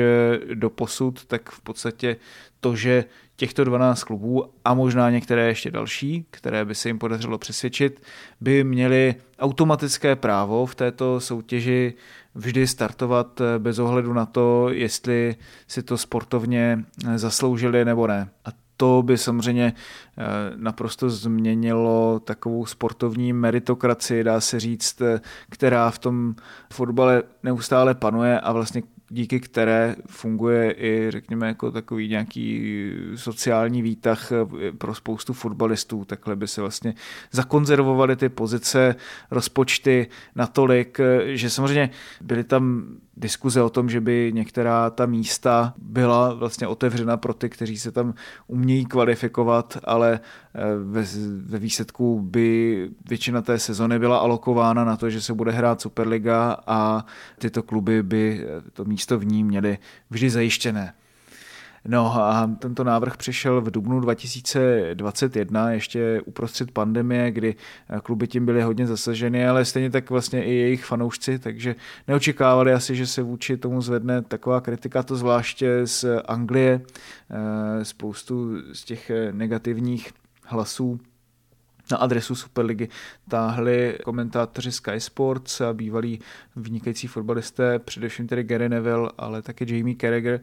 do 0.54 0.70
posud, 0.70 1.26
tak 1.26 1.50
v 1.50 1.62
podstatě 1.62 2.16
to, 2.60 2.76
že 2.76 3.06
těchto 3.36 3.64
12 3.64 4.04
klubů 4.04 4.46
a 4.66 4.74
možná 4.74 5.10
některé 5.10 5.48
ještě 5.48 5.72
další, 5.72 6.26
které 6.32 6.66
by 6.66 6.76
se 6.76 6.90
jim 6.90 7.00
podařilo 7.00 7.38
přesvědčit, 7.38 8.02
by 8.42 8.64
měli 8.64 9.16
automatické 9.40 10.16
právo 10.16 10.66
v 10.66 10.76
této 10.76 11.20
soutěži 11.20 11.94
vždy 12.36 12.68
startovat 12.68 13.42
bez 13.58 13.80
ohledu 13.80 14.14
na 14.14 14.26
to, 14.26 14.70
jestli 14.70 15.36
si 15.68 15.84
to 15.84 15.98
sportovně 15.98 16.86
zasloužili 17.16 17.86
nebo 17.86 18.08
ne. 18.08 18.30
A 18.46 18.50
to 18.78 19.04
by 19.06 19.18
samozřejmě 19.18 19.74
eh, 20.18 20.24
naprosto 20.56 21.10
změnilo 21.10 22.20
takovou 22.20 22.66
sportovní 22.66 23.34
meritokracii, 23.34 24.24
dá 24.24 24.42
se 24.42 24.60
říct, 24.60 25.02
eh, 25.02 25.22
která 25.50 25.92
v 25.92 26.00
tom 26.00 26.36
fotbale 26.74 27.24
neustále 27.44 27.96
panuje 27.96 28.40
a 28.40 28.52
vlastně 28.52 28.84
díky 29.10 29.40
které 29.40 29.96
funguje 30.08 30.72
i, 30.72 31.12
řekněme, 31.12 31.48
jako 31.48 31.72
takový 31.72 32.10
nějaký 32.10 32.74
sociální 33.16 33.82
výtah 33.82 34.32
eh, 34.32 34.72
pro 34.72 34.96
spoustu 34.96 35.34
fotbalistů. 35.34 36.06
Takhle 36.06 36.36
by 36.36 36.48
se 36.48 36.62
vlastně 36.62 36.94
zakonzervovaly 37.32 38.16
ty 38.16 38.30
pozice, 38.30 38.96
rozpočty 39.32 40.08
natolik, 40.36 41.00
že 41.26 41.50
samozřejmě 41.50 41.90
byly 42.22 42.44
tam 42.44 42.88
diskuze 43.18 43.62
o 43.62 43.70
tom, 43.70 43.90
že 43.90 44.02
by 44.02 44.32
některá 44.34 44.90
ta 44.90 45.06
místa 45.06 45.74
byla 45.78 46.34
vlastně 46.34 46.68
otevřena 46.68 47.18
pro 47.18 47.34
ty, 47.34 47.50
kteří 47.50 47.78
se 47.78 47.92
tam 47.92 48.14
umějí 48.48 48.86
kvalifikovat, 48.86 49.78
ale 49.84 50.20
eh, 50.56 50.62
ve, 50.84 51.04
ve 51.46 51.60
výsledku 51.60 52.22
by 52.22 52.90
většina 53.10 53.42
té 53.42 53.60
sezony 53.60 54.00
byla 54.00 54.18
alokována 54.18 54.84
na 54.84 54.98
to, 54.98 55.10
že 55.10 55.22
se 55.22 55.34
bude 55.34 55.52
hrát 55.52 55.82
Superliga 55.82 56.58
a 56.68 57.06
tyto 57.38 57.64
kluby 57.64 58.04
by 58.04 58.48
to 58.74 58.86
místo 58.86 59.20
v 59.20 59.26
ní 59.26 59.44
měly 59.44 59.78
vždy 60.10 60.30
zajištěné. 60.30 60.94
No 61.86 62.16
a 62.16 62.52
tento 62.60 62.84
návrh 62.84 63.18
přišel 63.18 63.62
v 63.62 63.72
dubnu 63.72 64.00
2021, 64.00 65.72
ještě 65.72 66.22
uprostřed 66.26 66.72
pandemie, 66.72 67.32
kdy 67.32 67.56
kluby 68.04 68.28
tím 68.28 68.46
byly 68.46 68.62
hodně 68.62 68.88
zasaženy, 68.88 69.48
ale 69.48 69.66
stejně 69.66 69.90
tak 69.90 70.10
vlastně 70.10 70.44
i 70.44 70.54
jejich 70.54 70.86
fanoušci, 70.86 71.40
takže 71.40 71.76
neočekávali 72.08 72.74
asi, 72.74 72.96
že 72.96 73.08
se 73.08 73.22
vůči 73.22 73.58
tomu 73.58 73.82
zvedne 73.82 74.22
taková 74.22 74.62
kritika, 74.62 75.04
to 75.04 75.16
zvláště 75.16 75.88
z 75.88 76.06
Anglie, 76.26 76.82
eh, 77.30 77.86
spoustu 77.86 78.58
z 78.74 78.84
těch 78.84 79.12
negativních 79.32 80.12
hlasů 80.44 81.00
na 81.92 81.98
adresu 81.98 82.36
Superligy 82.36 82.90
táhli 83.30 83.98
komentátoři 84.04 84.72
Sky 84.72 85.00
Sports 85.00 85.62
a 85.62 85.74
bývalí 85.74 86.20
vynikající 86.62 87.08
fotbalisté, 87.08 87.80
především 87.80 88.28
tedy 88.28 88.44
Gary 88.44 88.70
Neville, 88.70 89.12
ale 89.18 89.42
také 89.42 89.66
Jamie 89.68 89.96
Carragher 90.02 90.40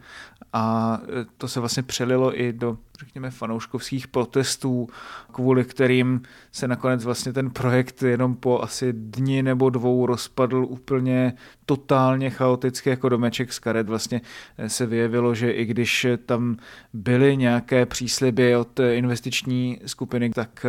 a 0.52 0.98
to 1.38 1.48
se 1.48 1.60
vlastně 1.60 1.82
přelilo 1.82 2.40
i 2.40 2.52
do 2.52 2.78
řekněme, 2.98 3.30
fanouškovských 3.30 4.08
protestů, 4.08 4.88
kvůli 5.32 5.64
kterým 5.64 6.22
se 6.52 6.68
nakonec 6.68 7.04
vlastně 7.04 7.32
ten 7.32 7.50
projekt 7.50 8.02
jenom 8.02 8.34
po 8.34 8.60
asi 8.62 8.92
dni 8.92 9.42
nebo 9.42 9.70
dvou 9.70 10.06
rozpadl 10.06 10.66
úplně 10.68 11.32
totálně 11.66 12.30
chaoticky 12.30 12.90
jako 12.90 13.08
domeček 13.08 13.52
z 13.52 13.58
karet. 13.58 13.88
Vlastně 13.88 14.20
se 14.66 14.86
vyjevilo, 14.86 15.34
že 15.34 15.50
i 15.50 15.64
když 15.64 16.06
tam 16.26 16.56
byly 16.92 17.36
nějaké 17.36 17.86
přísliby 17.86 18.56
od 18.56 18.80
investiční 18.80 19.80
skupiny, 19.86 20.30
tak 20.30 20.66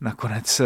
nakonec, 0.00 0.60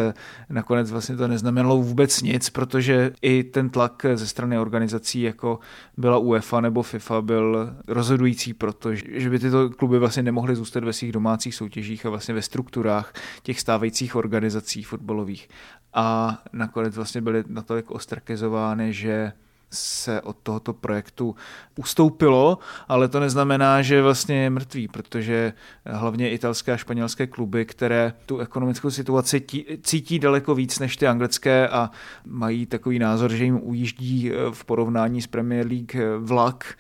nakonec 0.50 0.90
vlastně 0.90 1.16
to 1.16 1.28
neznamenalo 1.28 1.76
vůbec 1.76 2.22
nic, 2.22 2.50
protože 2.50 3.12
i 3.22 3.44
ten 3.44 3.70
tlak 3.70 4.05
ze 4.14 4.26
strany 4.26 4.58
organizací, 4.58 5.22
jako 5.22 5.58
byla 5.96 6.18
UEFA 6.18 6.60
nebo 6.60 6.82
FIFA, 6.82 7.22
byl 7.22 7.76
rozhodující, 7.88 8.54
protože 8.54 9.30
by 9.30 9.38
tyto 9.38 9.70
kluby 9.70 9.98
vlastně 9.98 10.22
nemohly 10.22 10.56
zůstat 10.56 10.84
ve 10.84 10.92
svých 10.92 11.12
domácích 11.12 11.54
soutěžích 11.54 12.06
a 12.06 12.10
vlastně 12.10 12.34
ve 12.34 12.42
strukturách 12.42 13.12
těch 13.42 13.60
stávajících 13.60 14.16
organizací 14.16 14.82
fotbalových. 14.82 15.48
A 15.94 16.38
nakonec 16.52 16.96
vlastně 16.96 17.20
byly 17.20 17.44
natolik 17.46 17.90
ostrakizovány, 17.90 18.92
že 18.92 19.32
se 19.76 20.20
od 20.20 20.36
tohoto 20.42 20.72
projektu 20.72 21.34
ustoupilo, 21.76 22.58
ale 22.88 23.08
to 23.08 23.20
neznamená, 23.20 23.82
že 23.82 24.02
vlastně 24.02 24.42
je 24.42 24.50
mrtvý, 24.50 24.88
protože 24.88 25.52
hlavně 25.86 26.30
italské 26.30 26.72
a 26.72 26.76
španělské 26.76 27.26
kluby, 27.26 27.64
které 27.64 28.12
tu 28.26 28.38
ekonomickou 28.38 28.90
situaci 28.90 29.44
cítí 29.82 30.18
daleko 30.18 30.54
víc 30.54 30.78
než 30.78 30.96
ty 30.96 31.06
anglické 31.06 31.68
a 31.68 31.90
mají 32.26 32.66
takový 32.66 32.98
názor, 32.98 33.32
že 33.32 33.44
jim 33.44 33.60
ujíždí 33.62 34.30
v 34.52 34.64
porovnání 34.64 35.22
s 35.22 35.26
Premier 35.26 35.66
League 35.66 35.96
vlak 36.18 36.76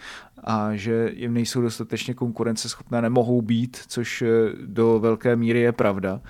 a 0.46 0.70
že 0.74 1.12
jim 1.14 1.34
nejsou 1.34 1.60
dostatečně 1.60 2.14
konkurenceschopné, 2.14 3.02
nemohou 3.02 3.42
být, 3.42 3.76
což 3.88 4.24
do 4.66 5.00
velké 5.00 5.36
míry 5.36 5.60
je 5.60 5.72
pravda, 5.72 6.20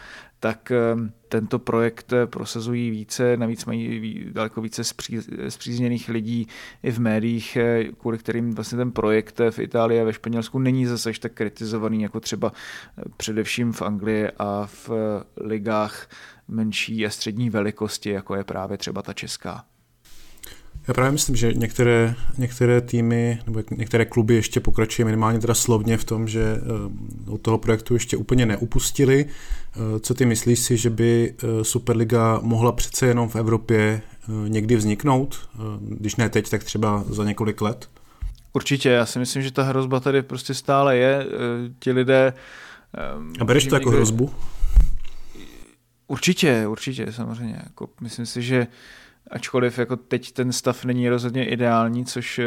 tak 0.40 0.70
ehm, 0.70 1.12
tento 1.28 1.58
projekt 1.58 2.12
prosazují 2.26 2.90
více, 2.90 3.36
navíc 3.36 3.64
mají 3.64 4.24
daleko 4.32 4.60
více 4.60 4.82
zpřízněných 5.48 6.08
lidí 6.08 6.46
i 6.82 6.90
v 6.90 6.98
médiích, 6.98 7.56
eh, 7.56 7.84
kvůli 7.84 8.18
kterým 8.18 8.54
vlastně 8.54 8.78
ten 8.78 8.92
projekt 8.92 9.40
v 9.50 9.58
Itálii 9.58 10.00
a 10.00 10.04
ve 10.04 10.12
Španělsku 10.12 10.58
není 10.58 10.86
zase 10.86 11.12
tak 11.20 11.32
kritizovaný 11.32 12.02
jako 12.02 12.20
třeba 12.20 12.52
eh, 12.98 13.02
především 13.16 13.72
v 13.72 13.82
Anglii 13.82 14.28
a 14.38 14.66
v 14.66 14.90
eh, 14.90 15.44
ligách 15.46 16.08
menší 16.48 17.06
a 17.06 17.10
střední 17.10 17.50
velikosti, 17.50 18.10
jako 18.10 18.34
je 18.34 18.44
právě 18.44 18.78
třeba 18.78 19.02
ta 19.02 19.12
česká. 19.12 19.64
Já 20.88 20.94
právě 20.94 21.12
myslím, 21.12 21.36
že 21.36 21.52
některé, 21.52 22.14
některé 22.38 22.80
týmy 22.80 23.38
nebo 23.46 23.62
některé 23.70 24.04
kluby 24.04 24.34
ještě 24.34 24.60
pokračují 24.60 25.04
minimálně 25.04 25.38
teda 25.38 25.54
slovně 25.54 25.96
v 25.96 26.04
tom, 26.04 26.28
že 26.28 26.42
eh, 26.42 27.30
od 27.30 27.40
toho 27.40 27.58
projektu 27.58 27.94
ještě 27.94 28.16
úplně 28.16 28.46
neupustili. 28.46 29.26
Eh, 29.26 30.00
co 30.00 30.14
ty 30.14 30.26
myslíš 30.26 30.58
si, 30.58 30.76
že 30.76 30.90
by 30.90 31.34
eh, 31.38 31.64
Superliga 31.64 32.40
mohla 32.42 32.72
přece 32.72 33.06
jenom 33.06 33.28
v 33.28 33.36
Evropě 33.36 34.02
někdy 34.48 34.76
vzniknout? 34.76 35.48
Když 35.80 36.16
ne 36.16 36.28
teď, 36.28 36.50
tak 36.50 36.64
třeba 36.64 37.04
za 37.08 37.24
několik 37.24 37.60
let? 37.60 37.88
Určitě, 38.52 38.88
já 38.88 39.06
si 39.06 39.18
myslím, 39.18 39.42
že 39.42 39.50
ta 39.50 39.62
hrozba 39.62 40.00
tady 40.00 40.22
prostě 40.22 40.54
stále 40.54 40.96
je. 40.96 41.26
Ti 41.78 41.92
lidé... 41.92 42.32
A 43.40 43.44
bereš 43.44 43.66
to 43.66 43.74
jako 43.74 43.88
někdy... 43.88 43.96
hrozbu? 43.96 44.30
Určitě, 46.06 46.66
určitě, 46.66 47.12
samozřejmě. 47.12 47.60
Jako, 47.64 47.88
myslím 48.00 48.26
si, 48.26 48.42
že 48.42 48.66
Ačkoliv 49.30 49.78
jako 49.78 49.96
teď 49.96 50.32
ten 50.32 50.52
stav 50.52 50.84
není 50.84 51.08
rozhodně 51.08 51.48
ideální, 51.48 52.04
což 52.04 52.40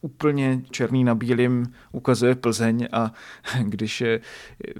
úplně 0.00 0.62
černý 0.70 1.04
na 1.04 1.14
bílým 1.14 1.66
ukazuje 1.92 2.34
Plzeň 2.34 2.88
a 2.92 3.12
když 3.62 4.00
je 4.00 4.20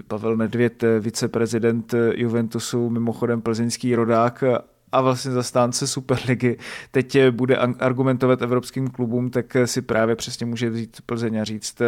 Pavel 0.07 0.37
Nedvěd, 0.37 0.83
viceprezident 0.99 1.95
Juventusu, 2.15 2.89
mimochodem 2.89 3.41
plzeňský 3.41 3.95
rodák 3.95 4.43
a 4.91 5.01
vlastně 5.01 5.31
zastánce 5.31 5.87
Superligy 5.87 6.57
teď 6.91 7.17
bude 7.31 7.57
argumentovat 7.57 8.41
evropským 8.41 8.87
klubům, 8.87 9.29
tak 9.29 9.57
si 9.65 9.81
právě 9.81 10.15
přesně 10.15 10.45
může 10.45 10.69
vzít 10.69 10.97
Plzeň 11.05 11.41
a 11.41 11.43
říct, 11.43 11.81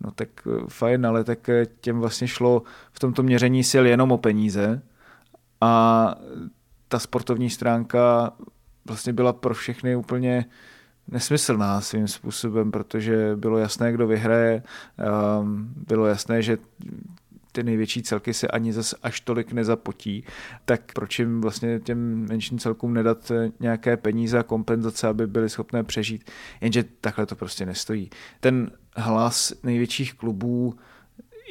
no 0.00 0.10
tak 0.10 0.28
fajn, 0.68 1.06
ale 1.06 1.24
tak 1.24 1.50
těm 1.80 2.00
vlastně 2.00 2.28
šlo 2.28 2.62
v 2.92 2.98
tomto 2.98 3.22
měření 3.22 3.64
sil 3.70 3.84
jenom 3.86 4.12
o 4.12 4.18
peníze 4.18 4.82
a 5.60 6.14
ta 6.88 6.98
sportovní 6.98 7.50
stránka 7.50 8.32
vlastně 8.86 9.12
byla 9.12 9.32
pro 9.32 9.54
všechny 9.54 9.96
úplně 9.96 10.44
nesmyslná 11.08 11.80
svým 11.80 12.08
způsobem, 12.08 12.70
protože 12.70 13.36
bylo 13.36 13.58
jasné, 13.58 13.92
kdo 13.92 14.06
vyhraje, 14.06 14.62
ehm, 14.98 15.74
bylo 15.86 16.06
jasné, 16.06 16.42
že 16.42 16.58
ty 17.52 17.62
největší 17.62 18.02
celky 18.02 18.34
se 18.34 18.48
ani 18.48 18.72
zas 18.72 18.94
až 19.02 19.20
tolik 19.20 19.52
nezapotí, 19.52 20.24
tak 20.64 20.92
proč 20.94 21.18
jim 21.18 21.40
vlastně 21.40 21.80
těm 21.80 22.28
menším 22.28 22.58
celkům 22.58 22.94
nedat 22.94 23.32
nějaké 23.60 23.96
peníze 23.96 24.38
a 24.38 24.42
kompenzace, 24.42 25.08
aby 25.08 25.26
byly 25.26 25.48
schopné 25.48 25.84
přežít. 25.84 26.30
Jenže 26.60 26.84
takhle 27.00 27.26
to 27.26 27.36
prostě 27.36 27.66
nestojí. 27.66 28.10
Ten 28.40 28.70
hlas 28.96 29.52
největších 29.62 30.14
klubů 30.14 30.74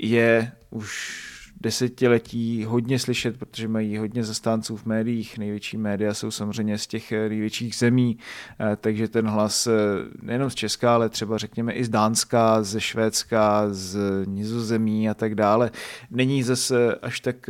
je 0.01 0.51
už 0.69 1.32
desetiletí 1.63 2.65
hodně 2.65 3.00
slyšet, 3.00 3.38
protože 3.38 3.67
mají 3.67 3.98
hodně 3.98 4.24
zastánců 4.24 4.77
v 4.77 4.86
médiích. 4.86 5.38
Největší 5.38 5.77
média 5.77 6.13
jsou 6.13 6.32
samozřejmě 6.32 6.77
z 6.77 6.88
těch 6.88 7.12
největších 7.12 7.75
zemí, 7.75 8.17
takže 8.77 9.08
ten 9.08 9.27
hlas 9.27 9.67
nejenom 10.22 10.50
z 10.50 10.55
Česka, 10.55 10.93
ale 10.93 11.10
třeba 11.10 11.38
řekněme 11.38 11.74
i 11.74 11.84
z 11.84 11.89
Dánska, 11.89 12.63
ze 12.63 12.82
Švédska, 12.82 13.67
z 13.70 14.00
Nizozemí 14.25 15.10
a 15.10 15.13
tak 15.13 15.36
dále, 15.36 15.72
není 16.12 16.43
zase 16.43 16.96
až 16.96 17.20
tak 17.20 17.50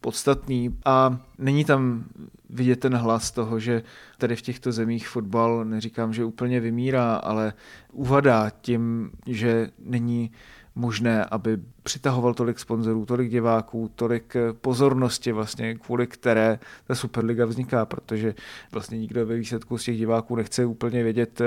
podstatný 0.00 0.76
a 0.84 1.18
není 1.38 1.64
tam 1.64 2.04
vidět 2.50 2.80
ten 2.80 2.94
hlas 2.94 3.30
toho, 3.30 3.60
že 3.60 3.82
tady 4.18 4.36
v 4.36 4.42
těchto 4.42 4.72
zemích 4.72 5.08
fotbal, 5.08 5.64
neříkám, 5.64 6.12
že 6.12 6.24
úplně 6.24 6.60
vymírá, 6.60 7.14
ale 7.14 7.52
uvadá 7.92 8.50
tím, 8.60 9.10
že 9.26 9.70
není 9.78 10.30
možné, 10.74 11.24
aby 11.24 11.58
přitahoval 11.82 12.34
tolik 12.34 12.58
sponzorů, 12.58 13.06
tolik 13.06 13.30
diváků, 13.30 13.90
tolik 13.94 14.36
pozornosti 14.60 15.32
vlastně, 15.32 15.74
kvůli 15.74 16.06
které 16.06 16.58
ta 16.86 16.94
Superliga 16.94 17.46
vzniká, 17.46 17.86
protože 17.86 18.34
vlastně 18.72 18.98
nikdo 18.98 19.26
ve 19.26 19.36
výsledku 19.36 19.78
z 19.78 19.84
těch 19.84 19.96
diváků 19.96 20.36
nechce 20.36 20.64
úplně 20.64 21.02
vědět 21.02 21.40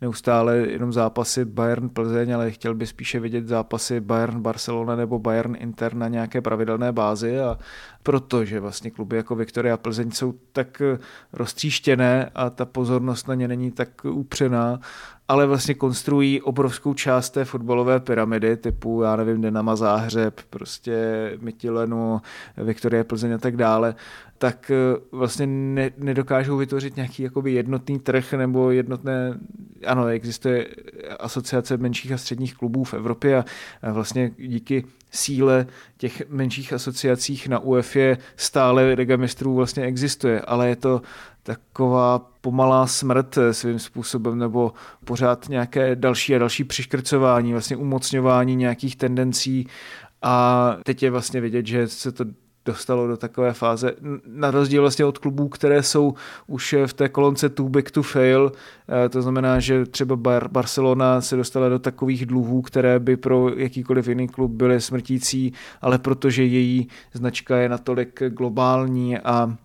neustále 0.00 0.56
jenom 0.56 0.92
zápasy 0.92 1.44
Bayern 1.44 1.88
Plzeň, 1.88 2.34
ale 2.34 2.50
chtěl 2.50 2.74
by 2.74 2.86
spíše 2.86 3.20
vidět 3.20 3.48
zápasy 3.48 4.00
Bayern 4.00 4.40
Barcelona 4.40 4.96
nebo 4.96 5.18
Bayern 5.18 5.56
Inter 5.58 5.94
na 5.94 6.08
nějaké 6.08 6.40
pravidelné 6.40 6.92
bázi. 6.92 7.40
A 7.40 7.58
protože 8.02 8.60
vlastně 8.60 8.90
kluby 8.90 9.16
jako 9.16 9.34
Viktoria 9.34 9.76
Plzeň 9.76 10.10
jsou 10.10 10.34
tak 10.52 10.82
roztříštěné 11.32 12.30
a 12.34 12.50
ta 12.50 12.64
pozornost 12.64 13.28
na 13.28 13.34
ně 13.34 13.48
není 13.48 13.70
tak 13.70 13.88
upřená, 14.04 14.80
ale 15.28 15.46
vlastně 15.46 15.74
konstruují 15.74 16.42
obrovskou 16.42 16.94
část 16.94 17.30
té 17.30 17.44
fotbalové 17.44 18.00
pyramidy 18.00 18.56
typu, 18.56 19.02
já 19.02 19.16
nevím, 19.16 19.40
Dynama 19.40 19.76
Záhřeb, 19.78 20.40
prostě 20.50 20.96
Mytilenu, 21.40 22.20
Viktorie 22.56 23.04
Plzeň 23.04 23.32
a 23.34 23.38
tak 23.38 23.56
dále, 23.56 23.94
tak 24.38 24.70
eh, 24.70 25.00
vlastně 25.12 25.46
ne, 25.46 25.90
nedokážou 25.96 26.56
vytvořit 26.56 26.96
nějaký 26.96 27.22
jakoby 27.22 27.52
jednotný 27.52 27.98
trh 27.98 28.32
nebo 28.32 28.70
jednotné, 28.70 29.38
ano, 29.86 30.06
existuje 30.06 30.66
asociace 31.18 31.76
menších 31.76 32.12
a 32.12 32.18
středních 32.18 32.54
klubů 32.54 32.84
v 32.84 32.94
Evropě 32.94 33.44
a 33.82 33.92
vlastně 33.92 34.30
díky 34.38 34.84
síle 35.10 35.66
těch 35.96 36.22
menších 36.28 36.72
asociacích 36.72 37.48
na 37.48 37.58
UEFA 37.58 38.16
stále 38.36 38.94
Liga 38.94 39.16
mistrů 39.16 39.54
vlastně 39.54 39.82
existuje, 39.82 40.40
ale 40.40 40.68
je 40.68 40.76
to 40.76 41.02
taková 41.42 42.18
pomalá 42.40 42.86
smrt 42.86 43.38
eh, 43.38 43.54
svým 43.54 43.78
způsobem, 43.78 44.38
nebo 44.38 44.72
pořád 45.04 45.48
nějaké 45.48 45.96
další 45.96 46.34
a 46.34 46.38
další 46.38 46.64
přiškrcování, 46.64 47.52
vlastně 47.52 47.76
umocňování 47.76 48.56
nějakých 48.56 48.96
tendencí. 48.96 49.66
A 50.22 50.76
teď 50.82 51.02
je 51.02 51.10
vlastně 51.10 51.40
vidět, 51.40 51.66
že 51.66 51.88
se 51.88 52.12
to 52.12 52.24
dostalo 52.68 53.06
do 53.06 53.16
takové 53.16 53.52
fáze, 53.52 53.92
na 54.26 54.50
rozdíl 54.50 54.82
vlastně 54.82 55.04
od 55.04 55.18
klubů, 55.18 55.48
které 55.48 55.82
jsou 55.82 56.14
už 56.46 56.74
v 56.86 56.92
té 56.92 57.08
kolonce 57.08 57.48
too 57.48 57.68
big 57.68 57.90
to 57.90 58.02
fail, 58.02 58.52
eh, 58.52 59.08
to 59.08 59.22
znamená, 59.22 59.60
že 59.60 59.86
třeba 59.86 60.16
Bar- 60.16 60.48
Barcelona 60.48 61.20
se 61.20 61.36
dostala 61.36 61.68
do 61.68 61.78
takových 61.78 62.26
dluhů, 62.26 62.62
které 62.62 62.98
by 62.98 63.16
pro 63.16 63.48
jakýkoliv 63.56 64.08
jiný 64.08 64.28
klub 64.28 64.50
byly 64.50 64.80
smrtící, 64.80 65.52
ale 65.80 65.98
protože 65.98 66.44
její 66.44 66.88
značka 67.12 67.56
je 67.56 67.68
natolik 67.68 68.22
globální 68.28 69.18
a 69.18 69.56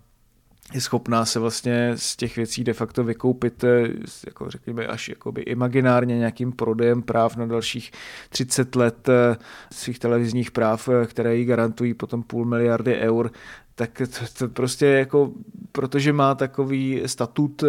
je 0.74 0.82
schopná 0.82 1.26
se 1.26 1.40
vlastně 1.40 1.92
z 1.96 2.16
těch 2.16 2.36
věcí 2.36 2.64
de 2.64 2.74
facto 2.74 3.04
vykoupit, 3.04 3.64
eh, 3.64 3.90
jako 4.26 4.50
řekněme, 4.50 4.88
až 4.88 5.10
jakoby 5.10 5.42
imaginárně 5.42 6.18
nějakým 6.18 6.52
prodejem 6.52 7.02
práv 7.02 7.36
na 7.36 7.46
dalších 7.46 7.92
30 8.30 8.76
let 8.76 9.10
eh, 9.10 9.36
svých 9.72 10.00
televizních 10.00 10.52
práv, 10.52 10.90
eh, 10.90 11.06
které 11.06 11.36
jí 11.36 11.46
garantují 11.46 11.94
potom 11.94 12.24
půl 12.24 12.46
miliardy 12.46 12.96
eur, 12.96 13.32
tak 13.76 14.02
to, 14.20 14.26
to 14.38 14.48
prostě 14.48 14.86
jako, 14.86 15.32
protože 15.72 16.14
má 16.14 16.36
takový 16.36 17.02
statut 17.06 17.64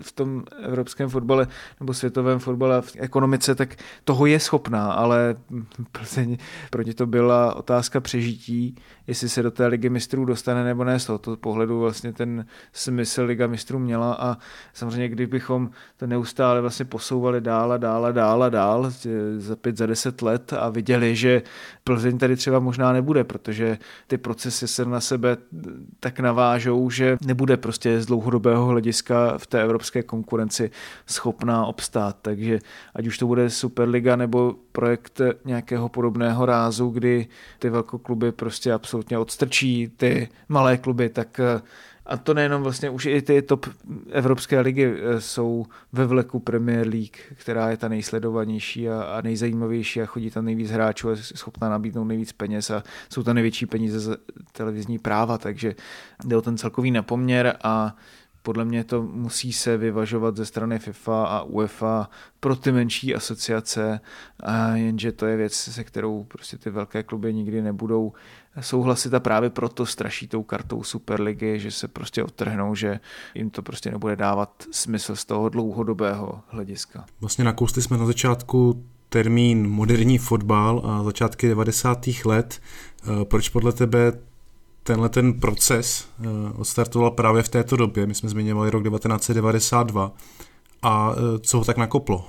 v 0.00 0.12
tom 0.12 0.44
evropském 0.62 1.08
fotbale 1.08 1.46
nebo 1.80 1.94
světovém 1.94 2.38
fotbale 2.38 2.82
v 2.82 2.96
ekonomice, 2.98 3.54
tak 3.54 3.76
toho 4.04 4.26
je 4.26 4.40
schopná, 4.40 4.92
ale 4.92 5.36
Plzeň 5.92 6.36
proti 6.70 6.94
to 6.94 7.06
byla 7.06 7.54
otázka 7.54 8.00
přežití 8.00 8.76
jestli 9.10 9.28
se 9.28 9.42
do 9.42 9.50
té 9.50 9.66
ligy 9.66 9.88
mistrů 9.88 10.24
dostane 10.24 10.64
nebo 10.64 10.84
ne. 10.84 10.98
Z 10.98 11.06
tohoto 11.06 11.36
pohledu 11.36 11.80
vlastně 11.80 12.12
ten 12.12 12.46
smysl 12.72 13.22
liga 13.22 13.46
mistrů 13.46 13.78
měla 13.78 14.14
a 14.14 14.36
samozřejmě 14.72 15.08
kdybychom 15.08 15.70
to 15.96 16.06
neustále 16.06 16.60
vlastně 16.60 16.84
posouvali 16.84 17.40
dál 17.40 17.72
a 17.72 17.76
dál 17.76 18.06
a 18.06 18.12
dál 18.12 18.42
a 18.42 18.48
dál 18.48 18.92
za 19.36 19.56
pět, 19.56 19.76
za 19.76 19.86
deset 19.86 20.22
let 20.22 20.52
a 20.52 20.68
viděli, 20.68 21.16
že 21.16 21.42
Plzeň 21.84 22.18
tady 22.18 22.36
třeba 22.36 22.58
možná 22.58 22.92
nebude, 22.92 23.24
protože 23.24 23.78
ty 24.06 24.18
procesy 24.18 24.68
se 24.68 24.84
na 24.84 25.00
sebe 25.00 25.36
tak 26.00 26.20
navážou, 26.20 26.90
že 26.90 27.18
nebude 27.24 27.56
prostě 27.56 28.00
z 28.00 28.06
dlouhodobého 28.06 28.66
hlediska 28.66 29.38
v 29.38 29.46
té 29.46 29.62
evropské 29.62 30.02
konkurenci 30.02 30.70
schopná 31.06 31.66
obstát. 31.66 32.16
Takže 32.22 32.58
ať 32.94 33.06
už 33.06 33.18
to 33.18 33.26
bude 33.26 33.50
Superliga 33.50 34.16
nebo 34.16 34.54
projekt 34.72 35.20
nějakého 35.44 35.88
podobného 35.88 36.46
rázu, 36.46 36.88
kdy 36.88 37.26
ty 37.58 37.70
velkokluby 37.70 38.32
prostě 38.32 38.72
absolutně 39.00 39.18
odstrčí 39.18 39.88
ty 39.96 40.28
malé 40.48 40.76
kluby, 40.76 41.08
tak 41.08 41.40
eh, 41.40 41.60
a 42.06 42.16
to 42.16 42.34
nejenom 42.34 42.62
vlastně, 42.62 42.90
už 42.90 43.06
i 43.06 43.22
ty 43.22 43.42
top 43.42 43.66
evropské 44.10 44.60
ligy 44.60 44.84
eh, 44.84 45.20
jsou 45.20 45.66
ve 45.92 46.06
vleku 46.06 46.40
Premier 46.40 46.86
League, 46.88 47.16
která 47.34 47.70
je 47.70 47.76
ta 47.76 47.88
nejsledovanější 47.88 48.88
a, 48.88 49.02
a 49.02 49.20
nejzajímavější 49.20 50.02
a 50.02 50.06
chodí 50.06 50.30
tam 50.30 50.44
nejvíc 50.44 50.70
hráčů 50.70 51.08
a 51.08 51.10
je 51.10 51.16
schopná 51.16 51.68
nabídnout 51.68 52.04
nejvíc 52.04 52.32
peněz 52.32 52.70
a 52.70 52.82
jsou 53.12 53.22
tam 53.22 53.34
největší 53.34 53.66
peníze 53.66 54.00
za 54.00 54.16
televizní 54.52 54.98
práva, 54.98 55.38
takže 55.38 55.74
jde 56.24 56.36
o 56.36 56.42
ten 56.42 56.56
celkový 56.56 56.90
napoměr 56.90 57.56
a 57.64 57.96
podle 58.42 58.64
mě 58.64 58.84
to 58.84 59.02
musí 59.02 59.52
se 59.52 59.76
vyvažovat 59.76 60.36
ze 60.36 60.46
strany 60.46 60.78
FIFA 60.78 61.24
a 61.24 61.42
UEFA 61.42 62.10
pro 62.40 62.56
ty 62.56 62.72
menší 62.72 63.14
asociace, 63.14 64.00
a 64.40 64.68
jenže 64.68 65.12
to 65.12 65.26
je 65.26 65.36
věc, 65.36 65.54
se 65.54 65.84
kterou 65.84 66.24
prostě 66.24 66.58
ty 66.58 66.70
velké 66.70 67.02
kluby 67.02 67.34
nikdy 67.34 67.62
nebudou 67.62 68.12
souhlasit 68.60 69.14
a 69.14 69.20
právě 69.20 69.50
proto 69.50 69.86
straší 69.86 70.28
tou 70.28 70.42
kartou 70.42 70.82
Superligy, 70.82 71.58
že 71.58 71.70
se 71.70 71.88
prostě 71.88 72.24
odtrhnou, 72.24 72.74
že 72.74 73.00
jim 73.34 73.50
to 73.50 73.62
prostě 73.62 73.90
nebude 73.90 74.16
dávat 74.16 74.64
smysl 74.70 75.16
z 75.16 75.24
toho 75.24 75.48
dlouhodobého 75.48 76.40
hlediska. 76.48 77.04
Vlastně 77.20 77.44
nakousli 77.44 77.82
jsme 77.82 77.98
na 77.98 78.06
začátku 78.06 78.84
termín 79.08 79.68
moderní 79.68 80.18
fotbal 80.18 80.82
a 80.84 81.02
začátky 81.02 81.48
90. 81.48 82.06
let. 82.24 82.60
Proč 83.24 83.48
podle 83.48 83.72
tebe 83.72 84.12
tenhle 84.82 85.08
ten 85.08 85.40
proces 85.40 86.08
eh, 86.20 86.26
odstartoval 86.56 87.10
právě 87.10 87.42
v 87.42 87.48
této 87.48 87.76
době. 87.76 88.06
My 88.06 88.14
jsme 88.14 88.28
zmiňovali 88.28 88.70
rok 88.70 88.82
1992. 88.82 90.12
A 90.82 91.12
eh, 91.12 91.38
co 91.38 91.58
ho 91.58 91.64
tak 91.64 91.76
nakoplo? 91.76 92.28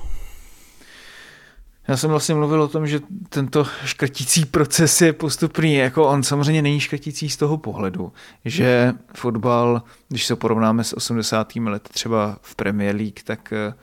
Já 1.88 1.98
jsem 1.98 2.10
vlastně 2.10 2.36
mluvil 2.36 2.62
o 2.62 2.68
tom, 2.68 2.88
že 2.88 3.00
tento 3.30 3.66
škrtící 3.86 4.46
proces 4.46 5.02
je 5.02 5.14
postupný. 5.14 5.76
Jako 5.76 6.08
on 6.08 6.24
samozřejmě 6.24 6.62
není 6.62 6.80
škrtící 6.80 7.30
z 7.30 7.38
toho 7.38 7.58
pohledu, 7.58 8.14
že 8.46 8.94
fotbal, 9.16 9.82
když 10.08 10.26
se 10.26 10.36
porovnáme 10.36 10.84
s 10.84 10.94
80. 10.94 11.56
lety 11.56 11.90
třeba 11.94 12.38
v 12.42 12.56
Premier 12.56 12.96
League, 12.96 13.24
tak 13.24 13.54
eh, 13.54 13.74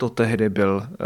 to 0.00 0.08
tehdy 0.10 0.48
byl 0.48 0.86
eh, 0.92 0.96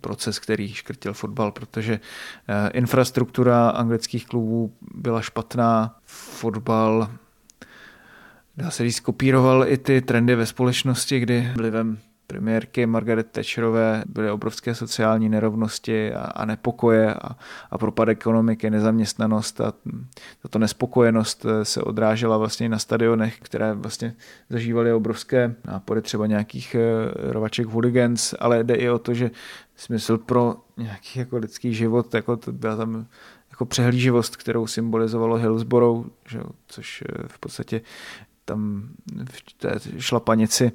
proces, 0.00 0.38
který 0.38 0.74
škrtil 0.74 1.12
fotbal, 1.12 1.52
protože 1.52 2.00
eh, 2.48 2.70
infrastruktura 2.70 3.70
anglických 3.70 4.26
klubů 4.26 4.74
byla 4.94 5.20
špatná, 5.20 5.98
fotbal 6.04 7.10
dá 8.56 8.70
se 8.70 8.84
říct, 8.84 9.00
kopíroval 9.00 9.68
i 9.68 9.78
ty 9.78 10.00
trendy 10.00 10.34
ve 10.34 10.46
společnosti, 10.46 11.20
kdy 11.20 11.52
vlivem 11.56 11.98
premiérky 12.30 12.86
Margaret 12.86 13.30
Thatcherové 13.30 14.04
byly 14.06 14.30
obrovské 14.30 14.74
sociální 14.74 15.28
nerovnosti 15.28 16.14
a, 16.14 16.20
a 16.20 16.44
nepokoje 16.44 17.14
a, 17.14 17.36
a 17.70 17.78
propad 17.78 18.08
ekonomiky, 18.08 18.70
nezaměstnanost 18.70 19.60
a 19.60 19.72
tato 20.42 20.58
nespokojenost 20.58 21.46
eh, 21.46 21.64
se 21.64 21.82
odrážela 21.82 22.38
vlastně 22.38 22.68
na 22.68 22.78
stadionech, 22.78 23.38
které 23.40 23.74
vlastně 23.74 24.14
zažívaly 24.50 24.92
obrovské 24.92 25.54
nápory 25.64 26.02
třeba 26.02 26.26
nějakých 26.26 26.74
eh, 26.74 26.80
rovaček 27.32 27.66
hooligans, 27.66 28.34
ale 28.40 28.64
jde 28.64 28.74
i 28.74 28.90
o 28.90 28.98
to, 28.98 29.14
že 29.14 29.30
smysl 29.76 30.18
pro 30.18 30.56
nějaký 30.76 31.18
jako 31.18 31.36
lidský 31.36 31.74
život, 31.74 32.14
jako 32.14 32.36
to 32.36 32.52
byla 32.52 32.76
tam 32.76 33.06
jako 33.50 33.66
přehlíživost, 33.66 34.36
kterou 34.36 34.66
symbolizovalo 34.66 35.36
Hillsborough, 35.36 36.06
že, 36.28 36.40
což 36.66 37.02
eh, 37.08 37.28
v 37.28 37.38
podstatě 37.38 37.80
tam 38.44 38.88
v 39.30 39.52
té 39.52 39.78
šlapanici 39.98 40.72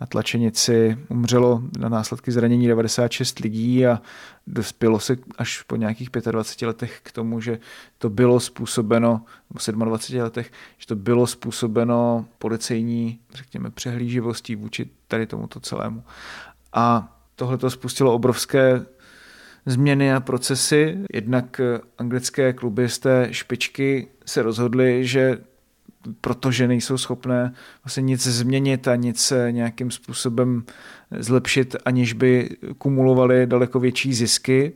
na 0.00 0.06
tlačenici 0.06 0.98
umřelo 1.08 1.62
na 1.78 1.88
následky 1.88 2.32
zranění 2.32 2.68
96 2.68 3.38
lidí 3.38 3.86
a 3.86 4.02
dospělo 4.46 5.00
se 5.00 5.16
až 5.38 5.62
po 5.62 5.76
nějakých 5.76 6.10
25 6.30 6.66
letech 6.66 7.00
k 7.02 7.12
tomu, 7.12 7.40
že 7.40 7.58
to 7.98 8.10
bylo 8.10 8.40
způsobeno, 8.40 9.24
nebo 9.66 9.84
27 9.84 10.22
letech, 10.22 10.52
že 10.78 10.86
to 10.86 10.96
bylo 10.96 11.26
způsobeno 11.26 12.26
policejní, 12.38 13.18
řekněme, 13.34 13.70
přehlíživostí 13.70 14.56
vůči 14.56 14.90
tady 15.08 15.26
tomuto 15.26 15.60
celému. 15.60 16.02
A 16.72 17.16
tohle 17.36 17.58
to 17.58 17.70
spustilo 17.70 18.14
obrovské 18.14 18.86
změny 19.66 20.14
a 20.14 20.20
procesy. 20.20 20.98
Jednak 21.12 21.60
anglické 21.98 22.52
kluby 22.52 22.88
z 22.88 22.98
té 22.98 23.28
špičky 23.30 24.08
se 24.26 24.42
rozhodly, 24.42 25.06
že 25.06 25.38
protože 26.20 26.68
nejsou 26.68 26.98
schopné 26.98 27.54
vlastně 27.84 28.02
nic 28.02 28.26
změnit 28.26 28.88
a 28.88 28.96
nic 28.96 29.32
nějakým 29.50 29.90
způsobem 29.90 30.64
zlepšit, 31.10 31.76
aniž 31.84 32.12
by 32.12 32.56
kumulovali 32.78 33.46
daleko 33.46 33.80
větší 33.80 34.14
zisky, 34.14 34.72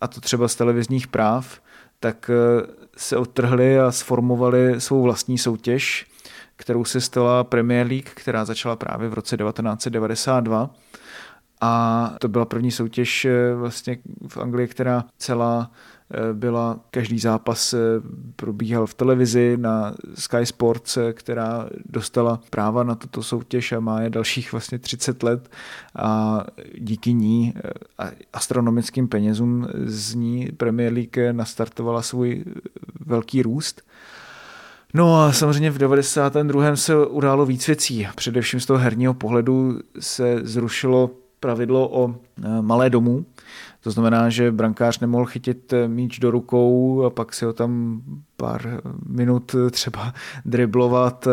a 0.00 0.08
to 0.08 0.20
třeba 0.20 0.48
z 0.48 0.54
televizních 0.54 1.06
práv, 1.06 1.60
tak 2.00 2.30
eh, 2.30 2.66
se 2.96 3.16
odtrhli 3.16 3.80
a 3.80 3.90
sformovali 3.92 4.80
svou 4.80 5.02
vlastní 5.02 5.38
soutěž, 5.38 6.06
kterou 6.56 6.84
se 6.84 7.00
stala 7.00 7.44
Premier 7.44 7.86
League, 7.86 8.10
která 8.14 8.44
začala 8.44 8.76
právě 8.76 9.08
v 9.08 9.14
roce 9.14 9.36
1992. 9.36 10.70
A 11.60 12.14
to 12.20 12.28
byla 12.28 12.44
první 12.44 12.70
soutěž 12.70 13.24
eh, 13.24 13.54
vlastně 13.54 13.98
v 14.28 14.36
Anglii, 14.36 14.68
která 14.68 15.04
celá 15.18 15.70
Eh, 16.10 16.32
byla, 16.32 16.80
každý 16.90 17.18
zápas 17.18 17.74
eh, 17.74 17.78
probíhal 18.36 18.86
v 18.86 18.94
televizi 18.94 19.56
na 19.60 19.94
Sky 20.14 20.46
Sports, 20.46 20.98
která 21.12 21.68
dostala 21.84 22.40
práva 22.50 22.84
na 22.84 22.94
tuto 22.94 23.22
soutěž 23.22 23.72
a 23.72 23.80
má 23.80 24.00
je 24.00 24.10
dalších 24.10 24.52
vlastně 24.52 24.78
30 24.78 25.22
let 25.22 25.50
a 25.96 26.44
díky 26.78 27.12
ní 27.12 27.54
a 27.98 28.04
astronomickým 28.32 29.08
penězům 29.08 29.68
z 29.84 30.14
ní 30.14 30.48
Premier 30.56 30.92
League 30.92 31.32
nastartovala 31.32 32.02
svůj 32.02 32.44
velký 33.06 33.42
růst. 33.42 33.82
No 34.94 35.22
a 35.24 35.32
samozřejmě 35.32 35.70
v 35.70 35.78
92. 35.78 36.76
se 36.76 37.06
událo 37.06 37.46
víc 37.46 37.66
věcí. 37.66 38.08
Především 38.16 38.60
z 38.60 38.66
toho 38.66 38.78
herního 38.78 39.14
pohledu 39.14 39.80
se 40.00 40.40
zrušilo 40.42 41.10
pravidlo 41.46 41.88
o 41.92 42.14
malé 42.60 42.90
domů, 42.90 43.24
to 43.80 43.90
znamená, 43.90 44.30
že 44.30 44.52
brankář 44.52 44.98
nemohl 44.98 45.24
chytit 45.24 45.74
míč 45.86 46.18
do 46.18 46.30
rukou 46.30 47.04
a 47.04 47.10
pak 47.10 47.34
si 47.34 47.44
ho 47.44 47.52
tam 47.52 48.02
pár 48.36 48.80
minut 49.06 49.54
třeba 49.70 50.12
driblovat. 50.44 51.28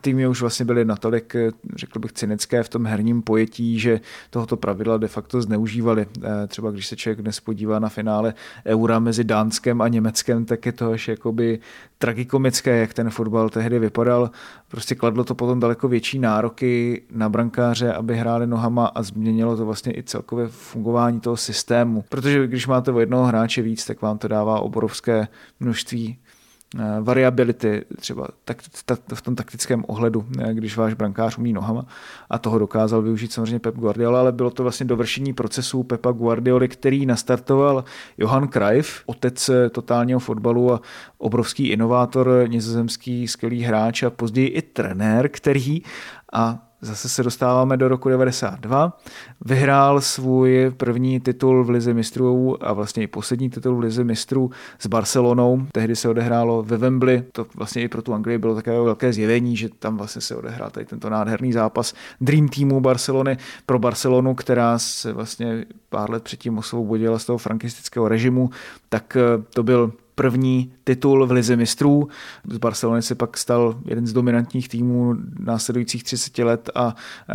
Týmy 0.00 0.28
už 0.28 0.40
vlastně 0.40 0.64
byly 0.64 0.84
natolik, 0.84 1.36
řekl 1.76 1.98
bych, 1.98 2.12
cynické 2.12 2.62
v 2.62 2.68
tom 2.68 2.86
herním 2.86 3.22
pojetí, 3.22 3.78
že 3.78 4.00
tohoto 4.30 4.56
pravidla 4.56 4.96
de 4.96 5.08
facto 5.08 5.42
zneužívali. 5.42 6.06
Třeba 6.48 6.70
když 6.70 6.86
se 6.86 6.96
člověk 6.96 7.22
dnes 7.22 7.40
podívá 7.40 7.78
na 7.78 7.88
finále 7.88 8.34
Eura 8.66 8.98
mezi 8.98 9.24
Dánskem 9.24 9.82
a 9.82 9.88
Německem, 9.88 10.44
tak 10.44 10.66
je 10.66 10.72
to 10.72 10.90
až 10.90 11.08
jakoby 11.08 11.58
tragikomické, 11.98 12.78
jak 12.78 12.94
ten 12.94 13.10
fotbal 13.10 13.48
tehdy 13.48 13.78
vypadal. 13.78 14.30
Prostě 14.68 14.94
kladlo 14.94 15.24
to 15.24 15.34
potom 15.34 15.60
daleko 15.60 15.88
větší 15.88 16.18
nároky 16.18 17.02
na 17.10 17.28
brankáře, 17.28 17.92
aby 17.92 18.16
hráli 18.16 18.46
nohama 18.46 18.86
a 18.86 19.02
změnilo 19.02 19.56
to 19.56 19.66
vlastně 19.66 19.96
i 19.96 20.02
celkové 20.02 20.48
fungování 20.48 21.20
toho 21.20 21.36
systému. 21.36 22.04
Protože 22.08 22.46
když 22.46 22.66
máte 22.66 22.92
o 22.92 23.00
jednoho 23.00 23.24
hráče 23.24 23.62
víc, 23.62 23.84
tak 23.84 24.02
vám 24.02 24.18
to 24.18 24.28
dává 24.28 24.60
obrovské 24.60 25.28
množství 25.60 26.18
Eh, 26.23 26.23
variability 27.00 27.84
třeba 27.96 28.28
tak, 28.44 28.62
tak, 28.84 29.00
v 29.14 29.22
tom 29.22 29.36
taktickém 29.36 29.84
ohledu, 29.86 30.26
eh, 30.38 30.54
když 30.54 30.76
váš 30.76 30.94
brankář 30.94 31.38
umí 31.38 31.52
nohama 31.52 31.86
a 32.30 32.38
toho 32.38 32.58
dokázal 32.58 33.02
využít 33.02 33.32
samozřejmě 33.32 33.58
Pep 33.58 33.74
Guardiola, 33.74 34.20
ale 34.20 34.32
bylo 34.32 34.50
to 34.50 34.62
vlastně 34.62 34.86
dovršení 34.86 35.32
procesu 35.32 35.82
Pepa 35.82 36.12
Guardioli, 36.12 36.68
který 36.68 37.06
nastartoval 37.06 37.84
Johan 38.18 38.48
Cruyff, 38.48 39.02
otec 39.06 39.48
eh, 39.48 39.70
totálního 39.70 40.20
fotbalu 40.20 40.72
a 40.72 40.80
obrovský 41.18 41.68
inovátor, 41.68 42.44
nizozemský 42.48 43.28
skvělý 43.28 43.62
hráč 43.62 44.02
a 44.02 44.10
později 44.10 44.48
i 44.48 44.62
trenér, 44.62 45.28
který 45.28 45.82
a 46.32 46.58
Zase 46.84 47.08
se 47.08 47.22
dostáváme 47.22 47.76
do 47.76 47.88
roku 47.88 48.08
92. 48.08 48.98
Vyhrál 49.44 50.00
svůj 50.00 50.72
první 50.76 51.20
titul 51.20 51.64
v 51.64 51.70
Lize 51.70 51.94
mistrů 51.94 52.64
a 52.66 52.72
vlastně 52.72 53.02
i 53.02 53.06
poslední 53.06 53.50
titul 53.50 53.76
v 53.76 53.78
Lize 53.78 54.04
mistrů 54.04 54.50
s 54.78 54.86
Barcelonou. 54.86 55.66
Tehdy 55.72 55.96
se 55.96 56.08
odehrálo 56.08 56.62
ve 56.62 56.76
Wembley. 56.76 57.22
To 57.32 57.46
vlastně 57.56 57.82
i 57.82 57.88
pro 57.88 58.02
tu 58.02 58.14
Anglii 58.14 58.38
bylo 58.38 58.54
takové 58.54 58.80
velké 58.80 59.12
zjevení, 59.12 59.56
že 59.56 59.68
tam 59.78 59.96
vlastně 59.96 60.22
se 60.22 60.36
odehrál 60.36 60.70
tady 60.70 60.86
tento 60.86 61.10
nádherný 61.10 61.52
zápas 61.52 61.94
Dream 62.20 62.48
Teamu 62.48 62.80
Barcelony 62.80 63.36
pro 63.66 63.78
Barcelonu, 63.78 64.34
která 64.34 64.78
se 64.78 65.12
vlastně 65.12 65.64
pár 65.88 66.10
let 66.10 66.22
předtím 66.22 66.58
osvobodila 66.58 67.18
z 67.18 67.24
toho 67.24 67.38
frankistického 67.38 68.08
režimu, 68.08 68.50
tak 68.88 69.16
eh, 69.16 69.42
to 69.54 69.62
byl 69.62 69.92
první 70.14 70.72
titul 70.84 71.26
v 71.26 71.30
Lize 71.30 71.56
mistrů. 71.56 72.08
Z 72.50 72.58
Barcelony 72.58 73.02
se 73.02 73.14
pak 73.14 73.38
stal 73.38 73.78
jeden 73.84 74.06
z 74.06 74.12
dominantních 74.12 74.68
týmů 74.68 75.14
následujících 75.38 76.04
30 76.04 76.38
let 76.38 76.70
a 76.74 76.94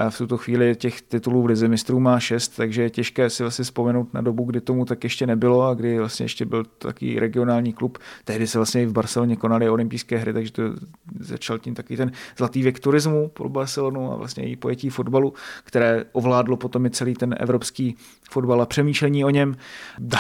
v 0.09 0.17
tuto 0.17 0.37
chvíli 0.37 0.75
těch 0.75 1.01
titulů 1.01 1.43
v 1.43 1.45
Lize 1.45 1.67
mistrů 1.67 1.99
má 1.99 2.19
šest, 2.19 2.47
takže 2.47 2.81
je 2.81 2.89
těžké 2.89 3.29
si 3.29 3.43
vlastně 3.43 3.63
vzpomenout 3.63 4.13
na 4.13 4.21
dobu, 4.21 4.43
kdy 4.43 4.61
tomu 4.61 4.85
tak 4.85 5.03
ještě 5.03 5.27
nebylo 5.27 5.67
a 5.67 5.73
kdy 5.73 5.99
vlastně 5.99 6.23
ještě 6.23 6.45
byl 6.45 6.63
taký 6.77 7.19
regionální 7.19 7.73
klub. 7.73 7.97
Tehdy 8.23 8.47
se 8.47 8.57
vlastně 8.57 8.83
i 8.83 8.85
v 8.85 8.91
Barceloně 8.91 9.35
konaly 9.35 9.69
olympijské 9.69 10.17
hry, 10.17 10.33
takže 10.33 10.51
to 10.51 10.63
začal 11.19 11.57
tím 11.59 11.75
taky 11.75 11.97
ten 11.97 12.11
zlatý 12.37 12.63
věk 12.63 12.79
turismu 12.79 13.27
pro 13.27 13.49
Barcelonu 13.49 14.13
a 14.13 14.15
vlastně 14.15 14.49
i 14.49 14.55
pojetí 14.55 14.89
fotbalu, 14.89 15.33
které 15.63 16.05
ovládlo 16.11 16.57
potom 16.57 16.85
i 16.85 16.89
celý 16.89 17.13
ten 17.13 17.35
evropský 17.39 17.95
fotbal 18.31 18.61
a 18.61 18.65
přemýšlení 18.65 19.25
o 19.25 19.29
něm. 19.29 19.55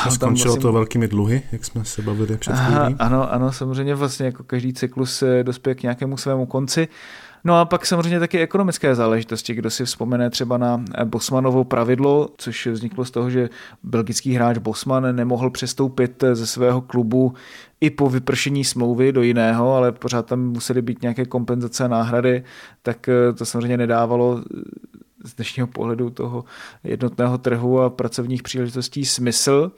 a 0.05 0.11
skončilo 0.11 0.53
vlastně... 0.53 0.61
to 0.61 0.71
velkými 0.71 1.07
dluhy, 1.07 1.41
jak 1.51 1.65
jsme 1.65 1.85
se 1.85 2.01
bavili 2.01 2.37
před 2.37 2.48
Aha, 2.49 2.89
Ano, 2.99 3.33
ano, 3.33 3.51
samozřejmě 3.51 3.95
vlastně 3.95 4.25
jako 4.25 4.43
každý 4.43 4.73
cyklus 4.73 5.23
dospěje 5.43 5.75
k 5.75 5.83
nějakému 5.83 6.17
svému 6.17 6.45
konci. 6.45 6.87
No 7.43 7.59
a 7.59 7.65
pak 7.65 7.85
samozřejmě 7.85 8.19
taky 8.19 8.39
ekonomické 8.39 8.95
záležitosti, 8.95 9.53
kdo 9.53 9.69
si 9.69 9.85
vzpomene 9.85 10.29
třeba 10.29 10.57
na 10.57 10.83
Bosmanovo 11.05 11.63
pravidlo, 11.63 12.29
což 12.37 12.67
vzniklo 12.67 13.05
z 13.05 13.11
toho, 13.11 13.29
že 13.29 13.49
belgický 13.83 14.33
hráč 14.33 14.57
Bosman 14.57 15.15
nemohl 15.15 15.49
přestoupit 15.49 16.23
ze 16.33 16.47
svého 16.47 16.81
klubu 16.81 17.33
i 17.81 17.89
po 17.89 18.09
vypršení 18.09 18.63
smlouvy 18.63 19.11
do 19.11 19.21
jiného, 19.21 19.75
ale 19.75 19.91
pořád 19.91 20.25
tam 20.25 20.39
musely 20.39 20.81
být 20.81 21.01
nějaké 21.01 21.25
kompenzace 21.25 21.83
a 21.85 21.87
náhrady, 21.87 22.43
tak 22.81 23.09
to 23.37 23.45
samozřejmě 23.45 23.77
nedávalo 23.77 24.43
z 25.23 25.33
dnešního 25.35 25.67
pohledu 25.67 26.09
toho 26.09 26.43
jednotného 26.83 27.37
trhu 27.37 27.81
a 27.81 27.89
pracovních 27.89 28.43
příležitostí 28.43 29.05
smysl, 29.05 29.71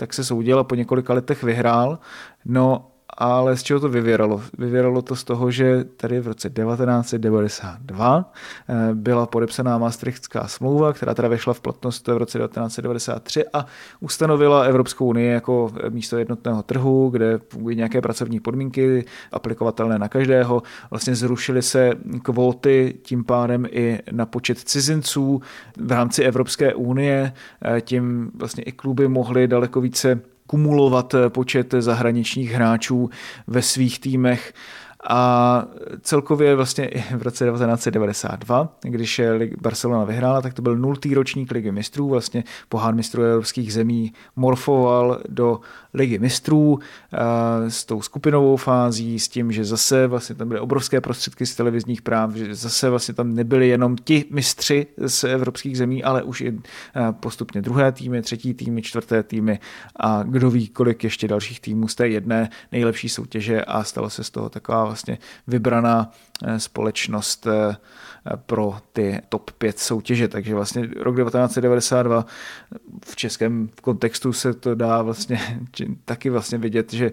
tak 0.00 0.14
se 0.14 0.24
soudil 0.24 0.58
a 0.58 0.64
po 0.64 0.74
několika 0.74 1.14
letech 1.14 1.42
vyhrál. 1.42 1.98
No 2.44 2.89
ale 3.20 3.56
z 3.56 3.62
čeho 3.62 3.80
to 3.80 3.88
vyvěralo? 3.88 4.42
Vyvěralo 4.58 5.02
to 5.02 5.16
z 5.16 5.24
toho, 5.24 5.50
že 5.50 5.84
tady 5.84 6.20
v 6.20 6.26
roce 6.26 6.50
1992 6.50 8.32
eh, 8.68 8.74
byla 8.94 9.26
podepsaná 9.26 9.78
Maastrichtská 9.78 10.48
smlouva, 10.48 10.92
která 10.92 11.14
teda 11.14 11.28
vešla 11.28 11.54
v 11.54 11.60
platnost 11.60 12.08
v 12.08 12.16
roce 12.16 12.38
1993 12.38 13.44
a 13.52 13.66
ustanovila 14.00 14.62
Evropskou 14.62 15.06
unii 15.06 15.30
jako 15.30 15.72
místo 15.88 16.18
jednotného 16.18 16.62
trhu, 16.62 17.08
kde 17.10 17.40
fungují 17.48 17.76
nějaké 17.76 18.00
pracovní 18.00 18.40
podmínky 18.40 19.04
aplikovatelné 19.32 19.98
na 19.98 20.08
každého. 20.08 20.62
Vlastně 20.90 21.14
zrušily 21.14 21.62
se 21.62 21.92
kvóty 22.22 22.94
tím 23.02 23.24
pádem 23.24 23.66
i 23.70 23.98
na 24.12 24.26
počet 24.26 24.58
cizinců 24.58 25.42
v 25.76 25.92
rámci 25.92 26.22
Evropské 26.22 26.74
unie. 26.74 27.32
Eh, 27.64 27.80
tím 27.80 28.30
vlastně 28.34 28.62
i 28.62 28.72
kluby 28.72 29.08
mohly 29.08 29.48
daleko 29.48 29.80
více 29.80 30.20
kumulovat 30.50 31.14
eh, 31.14 31.30
počet 31.30 31.74
zahraničních 31.78 32.52
hráčů 32.52 33.10
ve 33.46 33.62
svých 33.62 34.00
týmech 34.00 34.52
a 35.08 35.64
celkově 36.00 36.54
vlastně 36.54 36.88
i 36.88 37.00
v 37.16 37.22
roce 37.22 37.44
1992, 37.50 38.68
když 38.82 39.20
Barcelona 39.60 40.04
vyhrála, 40.04 40.42
tak 40.42 40.54
to 40.54 40.62
byl 40.62 40.76
nultý 40.76 41.14
ročník 41.14 41.50
Ligy 41.50 41.72
mistrů, 41.72 42.08
vlastně 42.08 42.44
pohár 42.68 42.94
mistrů 42.94 43.22
evropských 43.22 43.72
zemí 43.72 44.12
morfoval 44.36 45.20
do 45.28 45.60
Ligy 45.94 46.18
mistrů 46.18 46.78
s 47.68 47.84
tou 47.84 48.02
skupinovou 48.02 48.56
fází, 48.56 49.18
s 49.18 49.28
tím, 49.28 49.52
že 49.52 49.64
zase 49.64 50.06
vlastně 50.06 50.34
tam 50.34 50.48
byly 50.48 50.60
obrovské 50.60 51.00
prostředky 51.00 51.46
z 51.46 51.56
televizních 51.56 52.02
práv, 52.02 52.34
že 52.34 52.54
zase 52.54 52.90
vlastně 52.90 53.14
tam 53.14 53.34
nebyli 53.34 53.68
jenom 53.68 53.96
ti 53.96 54.24
mistři 54.30 54.86
z 55.06 55.24
evropských 55.24 55.78
zemí, 55.78 56.04
ale 56.04 56.22
už 56.22 56.40
i 56.40 56.58
postupně 57.10 57.62
druhé 57.62 57.92
týmy, 57.92 58.22
třetí 58.22 58.54
týmy, 58.54 58.82
čtvrté 58.82 59.22
týmy 59.22 59.58
a 59.96 60.22
kdo 60.22 60.50
ví, 60.50 60.68
kolik 60.68 61.04
ještě 61.04 61.28
dalších 61.28 61.60
týmů 61.60 61.88
z 61.88 61.94
té 61.94 62.08
jedné 62.08 62.50
nejlepší 62.72 63.08
soutěže 63.08 63.64
a 63.64 63.84
stalo 63.84 64.10
se 64.10 64.24
z 64.24 64.30
toho 64.30 64.48
taková 64.48 64.89
vlastně 64.90 65.18
vybraná 65.46 66.10
eh, 66.44 66.60
společnost 66.60 67.46
eh, 67.46 67.76
pro 68.36 68.76
ty 68.92 69.20
top 69.28 69.50
5 69.50 69.78
soutěže. 69.78 70.28
Takže 70.28 70.54
vlastně 70.54 70.88
rok 70.96 71.16
1992 71.16 72.26
v 73.04 73.16
českém 73.16 73.68
kontextu 73.82 74.32
se 74.32 74.54
to 74.54 74.74
dá 74.74 75.02
vlastně 75.02 75.40
taky 76.04 76.30
vlastně 76.30 76.58
vidět, 76.58 76.92
že 76.92 77.12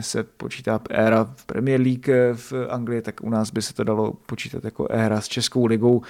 se 0.00 0.22
počítá 0.22 0.80
éra 0.90 1.24
v 1.36 1.46
Premier 1.46 1.80
League 1.80 2.08
v 2.34 2.52
Anglii, 2.70 3.02
tak 3.02 3.20
u 3.22 3.30
nás 3.30 3.50
by 3.50 3.62
se 3.62 3.74
to 3.74 3.84
dalo 3.84 4.12
počítat 4.12 4.64
jako 4.64 4.86
éra 4.90 5.20
s 5.20 5.28
Českou 5.28 5.66
ligou, 5.66 6.02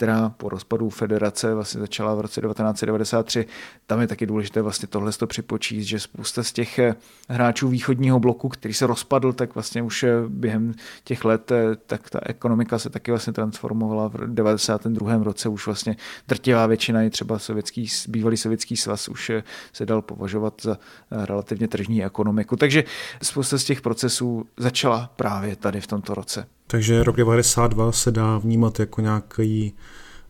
která 0.00 0.28
po 0.28 0.48
rozpadu 0.48 0.90
federace 0.90 1.54
vlastně 1.54 1.80
začala 1.80 2.14
v 2.14 2.20
roce 2.20 2.40
1993. 2.40 3.46
Tam 3.86 4.00
je 4.00 4.06
taky 4.06 4.26
důležité 4.26 4.62
vlastně 4.62 4.88
tohle 4.88 5.12
to 5.12 5.26
připočíst, 5.26 5.88
že 5.88 6.00
spousta 6.00 6.42
z 6.42 6.52
těch 6.52 6.78
eh, 6.78 6.94
hráčů 7.28 7.68
východního 7.68 8.20
bloku, 8.20 8.48
který 8.48 8.74
se 8.74 8.86
rozpadl, 8.86 9.32
tak 9.32 9.54
vlastně 9.54 9.82
už 9.82 10.02
eh, 10.02 10.08
během 10.28 10.74
těch 11.04 11.24
let, 11.24 11.52
eh, 11.52 11.76
tak 11.86 12.10
ta 12.10 12.20
ekonomika 12.26 12.78
se 12.78 12.90
taky 12.90 13.10
vlastně 13.10 13.32
transformovala 13.32 14.08
v 14.08 14.14
92. 14.26 15.24
roce. 15.24 15.48
Už 15.48 15.66
vlastně 15.66 15.96
drtivá 16.28 16.66
většina 16.66 17.02
i 17.02 17.10
třeba 17.10 17.38
sovětský, 17.38 17.88
bývalý 18.08 18.36
sovětský 18.36 18.76
svaz 18.76 19.08
už 19.08 19.30
se 19.72 19.86
dal 19.86 20.02
považovat 20.02 20.54
za 20.62 20.78
relativně 21.10 21.68
tržní 21.68 22.04
ekonomiku. 22.04 22.56
Takže 22.56 22.84
spousta 23.22 23.58
z 23.58 23.64
těch 23.64 23.80
procesů 23.80 24.46
začala 24.56 25.10
právě 25.16 25.56
tady 25.56 25.80
v 25.80 25.86
tomto 25.86 26.14
roce. 26.14 26.46
Takže 26.70 27.02
rok 27.02 27.16
92 27.16 27.92
se 27.92 28.10
dá 28.10 28.38
vnímat 28.38 28.80
jako 28.80 29.00
nějaký, 29.00 29.74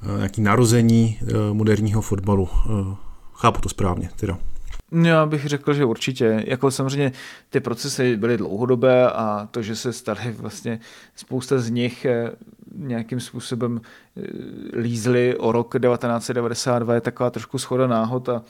eh, 0.03 0.17
nějaký 0.17 0.41
narození 0.41 1.19
eh, 1.23 1.35
moderního 1.53 2.03
fotbalu. 2.03 2.49
Eh, 2.53 2.97
chápu 3.35 3.61
to 3.61 3.69
správně, 3.69 4.11
teda. 4.17 4.39
Já 4.93 5.27
bych 5.27 5.47
řekl, 5.47 5.75
že 5.75 5.85
určitě. 5.85 6.45
Jako 6.47 6.71
samozřejmě 6.71 7.13
ty 7.51 7.61
procesy 7.61 8.17
byly 8.17 8.37
dlouhodobé 8.37 9.11
a 9.11 9.49
to, 9.51 9.63
že 9.63 9.77
se 9.77 9.93
staly 9.93 10.33
vlastně 10.39 10.81
spousta 11.17 11.59
z 11.59 11.71
nich 11.71 12.07
nějakým 12.75 13.21
způsobem 13.21 13.81
lízly 14.73 15.37
o 15.37 15.53
rok 15.53 15.79
1992 15.79 16.95
je 16.95 17.01
taková 17.01 17.31
trošku 17.31 17.59
schoda 17.59 17.87
náhod 17.87 18.29
a 18.29 18.43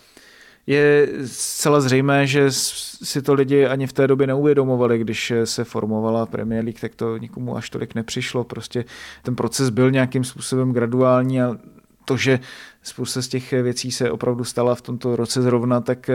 je 0.71 1.09
zcela 1.27 1.81
zřejmé, 1.81 2.27
že 2.27 2.47
si 2.51 3.23
to 3.23 3.35
lidi 3.35 3.67
ani 3.67 3.87
v 3.87 3.93
té 3.93 4.07
době 4.07 4.27
neuvědomovali, 4.27 4.99
když 4.99 5.33
se 5.45 5.65
formovala 5.65 6.27
Premier 6.27 6.65
League, 6.65 6.81
tak 6.81 6.95
to 6.95 7.17
nikomu 7.17 7.57
až 7.57 7.71
tolik 7.71 7.95
nepřišlo. 7.95 8.45
Prostě 8.45 8.85
ten 9.23 9.37
proces 9.37 9.71
byl 9.71 9.91
nějakým 9.91 10.25
způsobem 10.25 10.73
graduální 10.73 11.43
a 11.43 11.57
to, 12.05 12.17
že 12.17 12.41
spousta 12.83 13.23
z 13.23 13.29
těch 13.29 13.53
věcí 13.53 13.91
se 13.91 14.11
opravdu 14.11 14.45
stala 14.45 14.75
v 14.75 14.83
tomto 14.83 15.17
roce 15.17 15.43
zrovna, 15.43 15.81
tak 15.81 16.11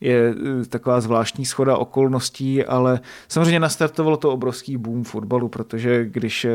je 0.00 0.34
taková 0.68 1.00
zvláštní 1.00 1.46
schoda 1.46 1.76
okolností, 1.76 2.64
ale 2.64 3.00
samozřejmě 3.28 3.60
nastartovalo 3.60 4.16
to 4.16 4.32
obrovský 4.32 4.76
boom 4.76 5.04
fotbalu, 5.04 5.48
protože 5.48 6.04
když 6.04 6.46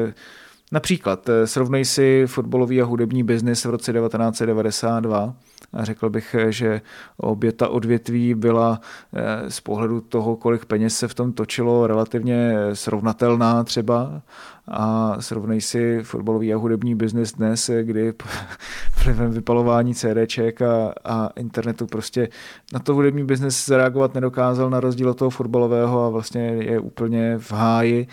Například 0.72 1.30
srovnej 1.46 1.86
si 1.86 2.24
fotbalový 2.28 2.82
a 2.82 2.86
hudební 2.86 3.24
biznis 3.24 3.66
v 3.66 3.70
roce 3.70 3.94
1992 3.94 5.18
a 5.18 5.34
řekl 5.80 6.10
bych, 6.10 6.36
že 6.50 6.82
obě 7.18 7.52
ta 7.52 7.68
odvětví 7.68 8.34
byla 8.34 8.80
eh, 9.14 9.50
z 9.52 9.60
pohledu 9.60 10.02
toho, 10.02 10.36
kolik 10.36 10.66
peněz 10.66 10.98
se 10.98 11.08
v 11.08 11.14
tom 11.14 11.34
točilo, 11.34 11.88
relativně 11.88 12.54
srovnatelná 12.74 13.64
třeba. 13.64 14.22
A 14.68 15.16
srovnej 15.20 15.62
si 15.62 16.00
fotbalový 16.04 16.54
a 16.54 16.58
hudební 16.58 16.96
biznis 16.96 17.34
dnes, 17.34 17.70
kdy 17.84 18.14
vlivem 19.04 19.32
vypalování 19.32 19.96
CDček 19.96 20.62
a, 20.62 20.94
a 21.06 21.30
internetu 21.36 21.86
prostě 21.88 22.30
na 22.74 22.80
to 22.80 22.94
hudební 22.94 23.24
biznis 23.24 23.66
zareagovat 23.66 24.16
nedokázal 24.16 24.70
na 24.70 24.80
rozdíl 24.80 25.10
od 25.10 25.18
toho 25.18 25.30
fotbalového 25.30 26.06
a 26.06 26.10
vlastně 26.10 26.42
je 26.42 26.80
úplně 26.80 27.38
v 27.38 27.52
háji 27.52 28.08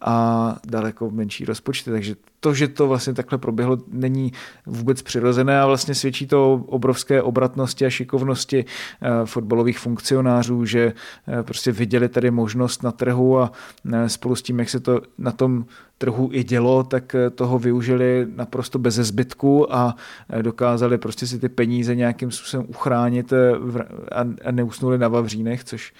a 0.00 0.56
daleko 0.66 1.10
menší 1.10 1.44
rozpočty, 1.44 1.90
takže 1.90 2.14
to, 2.40 2.54
že 2.54 2.68
to 2.68 2.88
vlastně 2.88 3.14
takhle 3.14 3.38
proběhlo, 3.38 3.78
není 3.88 4.32
vůbec 4.66 5.02
přirozené 5.02 5.60
a 5.60 5.66
vlastně 5.66 5.94
svědčí 5.94 6.26
to 6.26 6.52
o 6.52 6.54
obrovské 6.54 7.22
obratnosti 7.22 7.86
a 7.86 7.90
šikovnosti 7.90 8.64
eh, 9.02 9.08
fotbalových 9.24 9.78
funkcionářů, 9.78 10.64
že 10.64 10.92
eh, 11.28 11.42
prostě 11.42 11.72
viděli 11.72 12.08
tady 12.08 12.30
možnost 12.30 12.82
na 12.82 12.92
trhu 12.92 13.38
a 13.38 13.52
eh, 13.92 14.08
spolu 14.08 14.36
s 14.36 14.42
tím, 14.42 14.58
jak 14.58 14.70
se 14.70 14.80
to 14.80 15.00
na 15.18 15.32
tom 15.32 15.64
trhu 15.98 16.28
i 16.32 16.44
dělo, 16.44 16.84
tak 16.84 17.16
toho 17.34 17.58
využili 17.58 18.26
naprosto 18.36 18.78
bez 18.78 18.94
zbytku 18.94 19.74
a 19.74 19.96
dokázali 20.42 20.98
prostě 20.98 21.26
si 21.26 21.38
ty 21.38 21.48
peníze 21.48 21.94
nějakým 21.94 22.30
způsobem 22.30 22.66
uchránit 22.68 23.32
a 24.44 24.50
neusnuli 24.50 24.98
na 24.98 25.08
Vavřínech, 25.08 25.64
což 25.64 25.92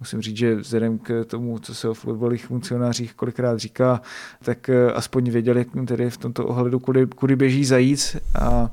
musím 0.00 0.22
říct, 0.22 0.36
že 0.36 0.54
vzhledem 0.54 0.98
k 0.98 1.24
tomu, 1.24 1.58
co 1.58 1.74
se 1.74 1.88
o 1.88 1.94
fotbalových 1.94 2.46
funkcionářích 2.46 3.14
kolikrát 3.14 3.58
říká, 3.58 4.00
tak 4.44 4.68
eh, 4.68 4.92
aspoň 4.92 5.30
věděli 5.30 5.66
tedy 5.86 6.10
v 6.10 6.16
tomto 6.16 6.46
ohledu, 6.46 6.80
kudy, 6.80 7.06
kudy 7.06 7.36
běží 7.36 7.64
zajíc 7.64 8.16
a 8.40 8.70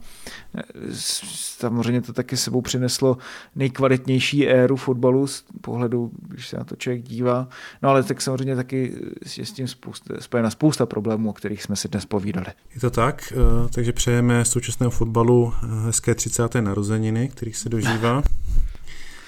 eh, 0.58 0.62
samozřejmě 0.92 2.02
to 2.02 2.14
taky 2.14 2.38
sebou 2.38 2.62
přineslo 2.62 3.18
nejkvalitnější 3.56 4.48
éru 4.48 4.76
fotbalu 4.76 5.28
z 5.28 5.44
pohledu, 5.62 6.12
když 6.28 6.48
se 6.48 6.58
na 6.58 6.64
to 6.64 6.76
člověk 6.76 7.04
dívá. 7.04 7.48
No 7.82 7.90
ale 7.90 8.04
tak 8.04 8.22
samozřejmě 8.22 8.56
taky 8.56 8.94
je 9.38 9.46
s 9.46 9.52
tím 9.52 9.68
spousta, 9.68 10.14
spojena 10.20 10.50
spousta 10.50 10.86
problémů, 10.86 11.30
o 11.30 11.34
kterých 11.34 11.64
jsme 11.64 11.76
si 11.76 11.88
dnes 11.88 12.06
povídali. 12.06 12.48
Je 12.76 12.82
to 12.82 12.90
tak, 12.90 13.34
eh, 13.36 13.70
takže 13.74 13.94
přejeme 13.94 14.46
současného 14.46 14.92
fotbalu 14.92 15.54
hezké 15.86 16.16
30. 16.16 16.62
narozeniny, 16.62 17.30
kterých 17.30 17.58
se 17.58 17.70
dožívá. 17.70 18.24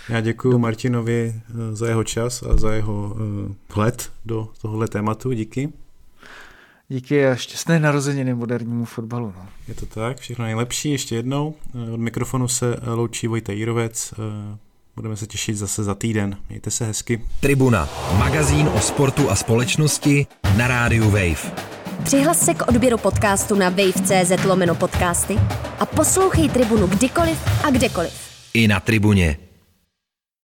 Já 0.09 0.21
děkuji 0.21 0.57
Martinovi 0.57 1.33
eh, 1.35 1.75
za 1.75 1.87
jeho 1.87 2.03
čas 2.03 2.43
a 2.43 2.57
za 2.57 2.73
jeho 2.73 3.15
eh, 3.49 3.53
vhled 3.73 4.11
do 4.25 4.49
tohohle 4.61 4.87
tématu. 4.87 5.31
Díky. 5.31 5.69
Díky 6.89 7.27
a 7.27 7.35
šťastné 7.35 7.79
narozeniny 7.79 8.33
modernímu 8.33 8.85
fotbalu. 8.85 9.33
No. 9.37 9.47
Je 9.67 9.73
to 9.73 9.85
tak, 9.85 10.17
všechno 10.17 10.45
nejlepší. 10.45 10.91
Ještě 10.91 11.15
jednou. 11.15 11.53
Eh, 11.87 11.91
od 11.91 11.99
mikrofonu 11.99 12.47
se 12.47 12.75
loučí 12.85 13.27
Vojta 13.27 13.51
Jírovec. 13.51 14.13
Budeme 14.95 15.15
se 15.15 15.27
těšit 15.27 15.57
zase 15.57 15.83
za 15.83 15.95
týden. 15.95 16.37
Mějte 16.49 16.71
se 16.71 16.85
hezky. 16.85 17.21
Tribuna, 17.39 17.89
magazín 18.17 18.67
o 18.67 18.79
sportu 18.79 19.29
a 19.29 19.35
společnosti 19.35 20.27
na 20.57 20.67
rádiu 20.67 21.09
Wave. 21.09 21.51
Přihlas 22.03 22.45
se 22.45 22.53
k 22.53 22.67
odběru 22.67 22.97
podcastu 22.97 23.55
na 23.55 23.69
wave.cz 23.69 24.45
lomeno 24.45 24.75
podcasty 24.75 25.39
a 25.79 25.85
poslouchej 25.85 26.49
Tribunu 26.49 26.87
kdykoliv 26.87 27.37
a 27.63 27.71
kdekoliv. 27.71 28.13
I 28.53 28.67
na 28.67 28.79
Tribuně 28.79 29.37